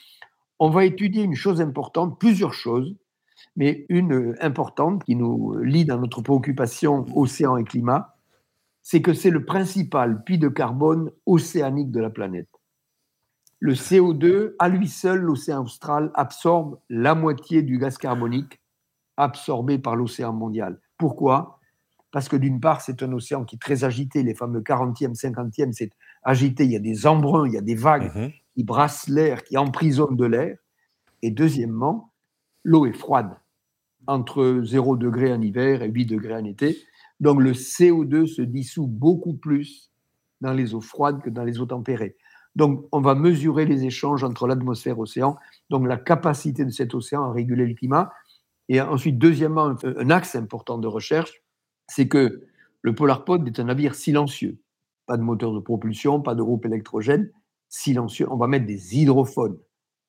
On 0.60 0.70
va 0.70 0.86
étudier 0.86 1.24
une 1.24 1.36
chose 1.36 1.62
importante, 1.62 2.20
plusieurs 2.20 2.54
choses 2.54 2.96
mais 3.56 3.86
une 3.89 4.36
importante 4.42 5.04
qui 5.04 5.15
nous 5.15 5.58
lie 5.58 5.86
dans 5.86 6.00
notre 6.00 6.22
préoccupation 6.22 7.06
océan 7.15 7.58
et 7.58 7.63
climat, 7.63 8.15
c'est 8.82 9.01
que 9.01 9.13
c'est 9.13 9.30
le 9.30 9.46
principal 9.46 10.24
puits 10.24 10.38
de 10.38 10.48
carbone 10.48 11.12
océanique 11.25 11.92
de 11.92 12.00
la 12.00 12.10
planète. 12.10 12.50
Le 13.60 13.74
CO2, 13.74 14.56
à 14.60 14.70
lui 14.70 14.88
seul, 14.88 15.22
l'océan 15.22 15.63
austral 15.63 16.12
absorbe 16.13 16.78
la 16.89 17.15
moitié 17.15 17.63
du 17.63 17.78
gaz 17.78 17.98
carbonique 17.98 18.62
absorbé 19.17 19.80
par 19.80 19.95
l'océan 19.95 20.34
mondial. 20.34 20.80
Pourquoi? 20.98 21.55
Parce 22.15 22.30
que 22.30 22.38
d'une 22.38 22.62
part, 22.62 22.80
c'est 22.80 23.04
un 23.04 23.12
océan 23.12 23.43
qui 23.43 23.58
est 23.58 23.60
très 23.60 23.84
agité, 23.84 24.23
les 24.23 24.36
fameux 24.36 24.62
40e, 24.62 25.19
50e, 25.19 25.73
c'est 25.73 25.91
agité, 26.23 26.63
il 26.63 26.71
y 26.71 26.78
a 26.78 26.80
des 26.80 27.08
embruns, 27.08 27.45
il 27.45 27.56
y 27.56 27.58
a 27.58 27.62
des 27.62 27.75
vagues 27.75 28.10
mhm. 28.15 28.32
qui 28.54 28.63
brassent 28.63 29.10
l'air, 29.10 29.43
qui 29.43 29.58
emprisonnent 29.58 30.15
de 30.15 30.23
l'air. 30.23 30.58
Et 31.23 31.30
deuxièmement, 31.30 32.13
l'eau 32.63 32.86
est 32.86 32.93
froide 32.93 33.32
entre 34.08 34.62
0 34.63 34.95
degré 34.95 35.34
en 35.34 35.41
hiver 35.41 35.82
et 35.82 35.89
8 35.89 36.06
degrés 36.06 36.36
en 36.36 36.45
été. 36.45 36.78
Donc 37.19 37.41
le 37.41 37.51
CO2 37.51 38.28
se 38.28 38.41
dissout 38.41 38.88
beaucoup 38.88 39.34
plus 39.34 39.91
dans 40.39 40.54
les 40.54 40.73
eaux 40.73 40.80
froides 40.80 41.21
que 41.21 41.30
dans 41.30 41.43
les 41.43 41.60
eaux 41.60 41.65
tempérées. 41.65 42.15
Donc 42.56 42.88
on 42.93 43.01
va 43.01 43.13
mesurer 43.15 43.65
les 43.65 43.84
échanges 43.84 44.23
entre 44.23 44.47
l'atmosphère 44.47 44.93
et 44.93 44.99
l'océan, 44.99 45.36
donc 45.69 45.86
la 45.86 45.97
capacité 45.97 46.63
de 46.63 46.71
cet 46.71 46.95
océan 46.95 47.25
à 47.25 47.34
réguler 47.34 47.65
le 47.67 47.73
climat. 47.73 48.13
Et 48.69 48.80
ensuite, 48.80 49.17
deuxièmement, 49.17 49.75
un 49.84 50.10
axe 50.10 50.38
important 50.38 50.78
de 50.78 50.88
recherche, 50.88 51.41
c'est 51.88 52.08
que 52.08 52.45
le 52.82 52.95
Polarpod 52.95 53.48
est 53.48 53.60
un 53.60 53.65
navire 53.65 53.95
silencieux. 53.95 54.60
Pas 55.06 55.17
de 55.17 55.24
moteur 55.24 55.54
de 55.54 55.60
propulsion, 55.60 56.21
pas 56.21 56.36
de 56.36 56.41
groupe 56.41 56.65
électrogène, 56.65 57.32
silencieux. 57.69 58.28
On 58.32 58.38
va 58.38 58.48
mettre 58.48 58.65
des 58.65 58.98
hydrophones, 58.98 59.58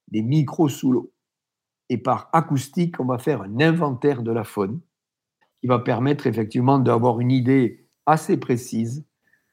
des 0.09 0.23
micros 0.23 0.69
sous 0.69 0.93
l'eau 0.93 1.13
et 1.89 1.99
par 1.99 2.29
acoustique, 2.33 2.99
on 3.01 3.05
va 3.05 3.19
faire 3.19 3.43
un 3.43 3.61
inventaire 3.61 4.23
de 4.23 4.33
la 4.33 4.45
faune 4.45 4.81
qui 5.61 5.67
va 5.67 5.79
permettre 5.79 6.27
effectivement 6.27 6.79
d'avoir 6.79 7.21
une 7.21 7.31
idée 7.31 7.87
assez 8.07 8.37
précise 8.37 9.05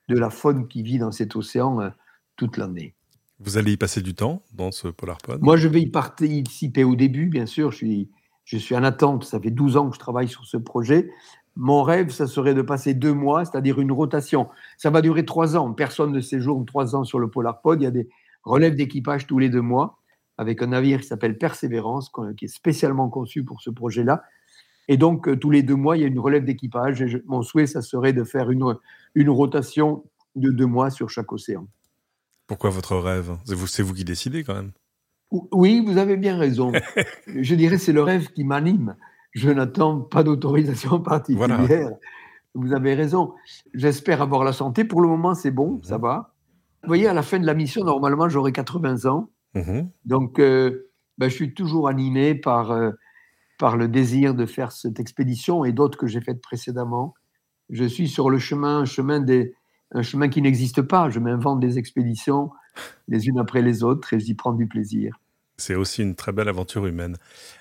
de 0.10 0.18
la 0.18 0.30
faune 0.30 0.68
qui 0.68 0.84
vit 0.84 0.98
dans 0.98 1.12
cet 1.12 1.36
océan 1.36 1.80
euh, 1.80 1.90
toute 2.36 2.58
l'année. 2.58 2.96
Vous 3.40 3.58
allez 3.58 3.74
y 3.74 3.78
passer 3.78 4.02
du 4.02 4.16
temps 4.16 4.44
dans 4.54 4.72
ce 4.72 4.88
PolarPod 4.88 5.42
Moi, 5.42 5.58
je 5.58 5.68
vais 5.68 5.82
y 5.82 5.90
participer 5.90 6.84
au 6.84 6.96
début, 6.96 7.28
bien 7.28 7.46
sûr. 7.46 7.72
Je 7.72 7.78
suis, 7.78 8.12
je 8.46 8.58
suis 8.58 8.76
en 8.76 8.84
attente. 8.84 9.24
Ça 9.26 9.40
fait 9.40 9.52
12 9.52 9.78
ans 9.78 9.90
que 9.90 9.96
je 9.96 10.00
travaille 10.00 10.28
sur 10.28 10.46
ce 10.46 10.58
projet. 10.58 11.10
Mon 11.56 11.84
rêve, 11.84 12.10
ça 12.10 12.26
serait 12.26 12.56
de 12.56 12.62
passer 12.62 12.94
deux 12.94 13.14
mois, 13.14 13.46
c'est-à-dire 13.46 13.80
une 13.80 13.92
rotation. 13.92 14.50
Ça 14.78 14.90
va 14.90 15.02
durer 15.02 15.26
trois 15.26 15.56
ans. 15.56 15.72
Personne 15.74 16.12
ne 16.12 16.20
séjourne 16.20 16.66
trois 16.66 16.96
ans 16.96 17.04
sur 17.04 17.20
le 17.20 17.30
PolarPod. 17.30 17.82
Il 17.82 17.84
y 17.84 17.88
a 17.88 17.92
des 17.92 18.10
relèves 18.44 18.76
d'équipage 18.76 19.28
tous 19.28 19.40
les 19.40 19.50
deux 19.50 19.62
mois 19.62 20.00
avec 20.38 20.62
un 20.64 20.68
navire 20.68 21.02
qui 21.02 21.08
s'appelle 21.08 21.38
Persévérance, 21.38 22.12
qui 22.38 22.46
est 22.46 22.48
spécialement 22.48 23.10
conçu 23.10 23.44
pour 23.44 23.62
ce 23.62 23.70
projet-là. 23.70 24.24
Et 24.88 24.98
donc, 24.98 25.28
euh, 25.28 25.38
tous 25.38 25.50
les 25.50 25.64
deux 25.64 25.76
mois, 25.76 25.96
il 25.96 26.02
y 26.02 26.04
a 26.04 26.08
une 26.08 26.20
relève 26.20 26.44
d'équipage. 26.44 27.02
Et 27.02 27.22
mon 27.26 27.42
souhait, 27.42 27.68
ça 27.68 27.82
serait 27.82 28.14
de 28.14 28.24
faire 28.24 28.52
une, 28.52 28.76
une 29.16 29.30
rotation 29.30 30.04
de 30.36 30.50
deux 30.50 30.66
mois 30.66 30.90
sur 30.90 31.10
chaque 31.10 31.32
océan. 31.32 31.68
Pourquoi 32.48 32.70
votre 32.70 32.98
rêve? 32.98 33.38
C'est 33.46 33.56
vous, 33.56 33.68
vous 33.88 33.94
qui 33.94 34.04
décidez 34.04 34.44
quand 34.44 34.56
même. 34.56 34.72
Oui, 35.52 35.84
vous 35.86 35.98
avez 35.98 36.18
bien 36.18 36.38
raison. 36.38 36.72
Je 37.28 37.56
dirais 37.56 37.78
c'est 37.78 37.94
le 37.94 38.04
rêve 38.04 38.28
qui 38.34 38.44
m'anime. 38.44 38.96
Je 39.34 39.50
n'attends 39.50 40.00
pas 40.00 40.24
d'autorisation 40.24 41.00
particulière. 41.02 41.92
Vous 42.54 42.74
avez 42.74 42.94
raison. 42.94 43.34
J'espère 43.74 44.22
avoir 44.22 44.44
la 44.44 44.54
santé. 44.54 44.84
Pour 44.84 45.02
le 45.02 45.08
moment, 45.08 45.34
c'est 45.34 45.52
bon, 45.52 45.82
ça 45.84 45.98
mhm. 45.98 46.04
va. 46.04 46.34
Vous 46.84 46.88
voyez, 46.88 47.08
à 47.08 47.14
la 47.14 47.24
fin 47.24 47.40
de 47.40 47.46
la 47.46 47.54
mission, 47.54 47.84
normalement, 47.84 48.30
j'aurai 48.30 48.52
80 48.52 49.10
ans. 49.10 49.30
Mhm. 49.56 49.90
Donc, 50.06 50.40
euh, 50.40 50.92
ben, 51.18 51.30
je 51.30 51.36
suis 51.36 51.54
toujours 51.54 51.88
animé 51.88 52.36
par, 52.36 52.72
euh, 52.72 52.92
par 53.58 53.78
le 53.78 53.88
désir 53.88 54.36
de 54.36 54.46
faire 54.46 54.72
cette 54.72 55.00
expédition 55.00 55.66
et 55.66 55.72
d'autres 55.72 55.98
que 55.98 56.08
j'ai 56.08 56.22
faites 56.22 56.42
précédemment. 56.42 57.14
Je 57.70 57.86
suis 57.86 58.08
sur 58.08 58.30
le 58.30 58.38
chemin, 58.38 58.80
un 58.80 58.86
chemin, 58.86 59.20
des, 59.20 59.56
un 59.92 60.02
chemin 60.02 60.30
qui 60.30 60.42
n'existe 60.42 60.82
pas. 60.82 61.10
Je 61.10 61.20
m'invente 61.20 61.60
des 61.60 61.78
expéditions 61.80 62.52
les 63.08 63.28
unes 63.28 63.40
après 63.40 63.62
les 63.62 63.84
autres 63.84 64.14
et 64.14 64.20
j'y 64.20 64.36
prends 64.36 64.54
du 64.54 64.68
plaisir. 64.68 65.20
C'est 65.58 65.76
aussi 65.76 66.02
une 66.02 66.16
très 66.16 66.32
belle 66.32 66.50
aventure 66.50 66.88
humaine. 66.88 67.18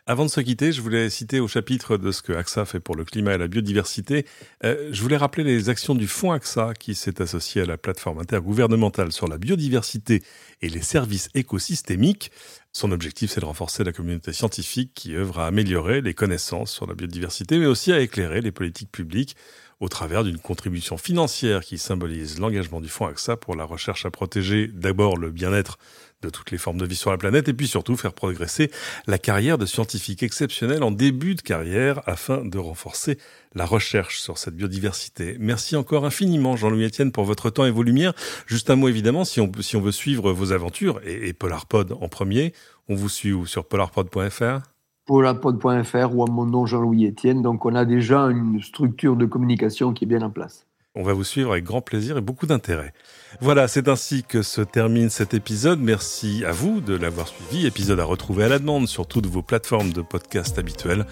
Avant 0.06 0.24
de 0.24 0.30
se 0.30 0.40
quitter, 0.40 0.72
je 0.72 0.80
voulais 0.80 1.10
citer 1.10 1.40
au 1.40 1.48
chapitre 1.48 1.98
de 1.98 2.10
ce 2.10 2.22
que 2.22 2.32
AXA 2.32 2.64
fait 2.64 2.80
pour 2.80 2.96
le 2.96 3.04
climat 3.04 3.34
et 3.34 3.38
la 3.38 3.48
biodiversité, 3.48 4.26
euh, 4.64 4.88
je 4.92 5.02
voulais 5.02 5.18
rappeler 5.18 5.44
les 5.44 5.68
actions 5.68 5.94
du 5.94 6.08
Fonds 6.08 6.32
AXA 6.32 6.72
qui 6.74 6.94
s'est 6.94 7.20
associé 7.20 7.62
à 7.62 7.66
la 7.66 7.76
plateforme 7.76 8.18
intergouvernementale 8.18 9.12
sur 9.12 9.28
la 9.28 9.36
biodiversité 9.36 10.22
et 10.62 10.70
les 10.70 10.80
services 10.80 11.28
écosystémiques. 11.34 12.32
Son 12.72 12.90
objectif, 12.92 13.30
c'est 13.30 13.40
de 13.40 13.44
renforcer 13.44 13.84
la 13.84 13.92
communauté 13.92 14.32
scientifique 14.32 14.92
qui 14.94 15.14
œuvre 15.14 15.40
à 15.40 15.46
améliorer 15.46 16.00
les 16.00 16.14
connaissances 16.14 16.72
sur 16.72 16.86
la 16.86 16.94
biodiversité, 16.94 17.58
mais 17.58 17.66
aussi 17.66 17.92
à 17.92 18.00
éclairer 18.00 18.40
les 18.40 18.52
politiques 18.52 18.90
publiques 18.90 19.36
au 19.82 19.88
travers 19.88 20.22
d'une 20.22 20.38
contribution 20.38 20.96
financière 20.96 21.62
qui 21.62 21.76
symbolise 21.76 22.38
l'engagement 22.38 22.80
du 22.80 22.88
Fonds 22.88 23.06
AXA 23.06 23.36
pour 23.36 23.56
la 23.56 23.64
recherche 23.64 24.06
à 24.06 24.12
protéger 24.12 24.68
d'abord 24.68 25.16
le 25.16 25.30
bien-être 25.30 25.76
de 26.22 26.30
toutes 26.30 26.52
les 26.52 26.58
formes 26.58 26.78
de 26.78 26.86
vie 26.86 26.94
sur 26.94 27.10
la 27.10 27.18
planète 27.18 27.48
et 27.48 27.52
puis 27.52 27.66
surtout 27.66 27.96
faire 27.96 28.12
progresser 28.12 28.70
la 29.08 29.18
carrière 29.18 29.58
de 29.58 29.66
scientifiques 29.66 30.22
exceptionnels 30.22 30.84
en 30.84 30.92
début 30.92 31.34
de 31.34 31.40
carrière 31.40 32.00
afin 32.06 32.44
de 32.44 32.58
renforcer 32.58 33.18
la 33.56 33.66
recherche 33.66 34.20
sur 34.20 34.38
cette 34.38 34.54
biodiversité. 34.54 35.36
Merci 35.40 35.74
encore 35.74 36.06
infiniment 36.06 36.54
Jean-Louis 36.56 36.84
Etienne 36.84 37.10
pour 37.10 37.24
votre 37.24 37.50
temps 37.50 37.66
et 37.66 37.72
vos 37.72 37.82
lumières. 37.82 38.12
Juste 38.46 38.70
un 38.70 38.76
mot 38.76 38.88
évidemment, 38.88 39.24
si 39.24 39.40
on, 39.40 39.50
veut 39.50 39.92
suivre 39.92 40.32
vos 40.32 40.52
aventures 40.52 41.00
et, 41.04 41.32
Polarpod 41.32 41.96
en 42.00 42.08
premier, 42.08 42.54
on 42.88 42.94
vous 42.94 43.08
suit 43.08 43.32
où? 43.32 43.46
Sur 43.46 43.64
polarpod.fr 43.64 44.71
polarpod.fr 45.06 46.14
ou 46.14 46.22
à 46.24 46.30
mon 46.30 46.46
nom 46.46 46.66
Jean-Louis 46.66 47.06
Etienne. 47.06 47.42
Donc 47.42 47.64
on 47.64 47.74
a 47.74 47.84
déjà 47.84 48.22
une 48.24 48.60
structure 48.62 49.16
de 49.16 49.26
communication 49.26 49.92
qui 49.92 50.04
est 50.04 50.08
bien 50.08 50.22
en 50.22 50.30
place. 50.30 50.66
On 50.94 51.04
va 51.04 51.14
vous 51.14 51.24
suivre 51.24 51.52
avec 51.52 51.64
grand 51.64 51.80
plaisir 51.80 52.18
et 52.18 52.20
beaucoup 52.20 52.46
d'intérêt. 52.46 52.92
Voilà, 53.40 53.66
c'est 53.66 53.88
ainsi 53.88 54.24
que 54.24 54.42
se 54.42 54.60
termine 54.60 55.08
cet 55.08 55.32
épisode. 55.32 55.80
Merci 55.80 56.44
à 56.44 56.52
vous 56.52 56.82
de 56.82 56.94
l'avoir 56.94 57.28
suivi. 57.28 57.66
Épisode 57.66 57.98
à 57.98 58.04
retrouver 58.04 58.44
à 58.44 58.48
la 58.48 58.58
demande 58.58 58.86
sur 58.86 59.06
toutes 59.06 59.24
vos 59.24 59.40
plateformes 59.40 59.94
de 59.94 60.02
podcast 60.02 60.58
habituelles. 60.58 61.06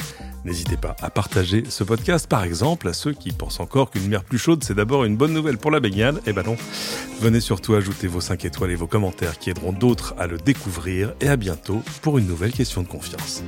N'hésitez 0.44 0.76
pas 0.76 0.96
à 1.00 1.08
partager 1.08 1.64
ce 1.70 1.82
podcast, 1.82 2.26
par 2.26 2.44
exemple, 2.44 2.88
à 2.88 2.92
ceux 2.92 3.14
qui 3.14 3.32
pensent 3.32 3.60
encore 3.60 3.90
qu'une 3.90 4.06
mer 4.06 4.22
plus 4.22 4.36
chaude, 4.36 4.62
c'est 4.64 4.74
d'abord 4.74 5.04
une 5.04 5.16
bonne 5.16 5.32
nouvelle 5.32 5.56
pour 5.56 5.70
la 5.70 5.80
baignade. 5.80 6.20
Eh 6.26 6.34
ben 6.34 6.42
non. 6.42 6.58
Venez 7.22 7.40
surtout 7.40 7.72
ajouter 7.74 8.06
vos 8.06 8.20
5 8.20 8.44
étoiles 8.44 8.72
et 8.72 8.76
vos 8.76 8.86
commentaires 8.86 9.38
qui 9.38 9.48
aideront 9.48 9.72
d'autres 9.72 10.14
à 10.18 10.26
le 10.26 10.36
découvrir. 10.36 11.14
Et 11.22 11.28
à 11.28 11.36
bientôt 11.36 11.82
pour 12.02 12.18
une 12.18 12.26
nouvelle 12.26 12.52
question 12.52 12.82
de 12.82 12.88
confiance. 12.88 13.42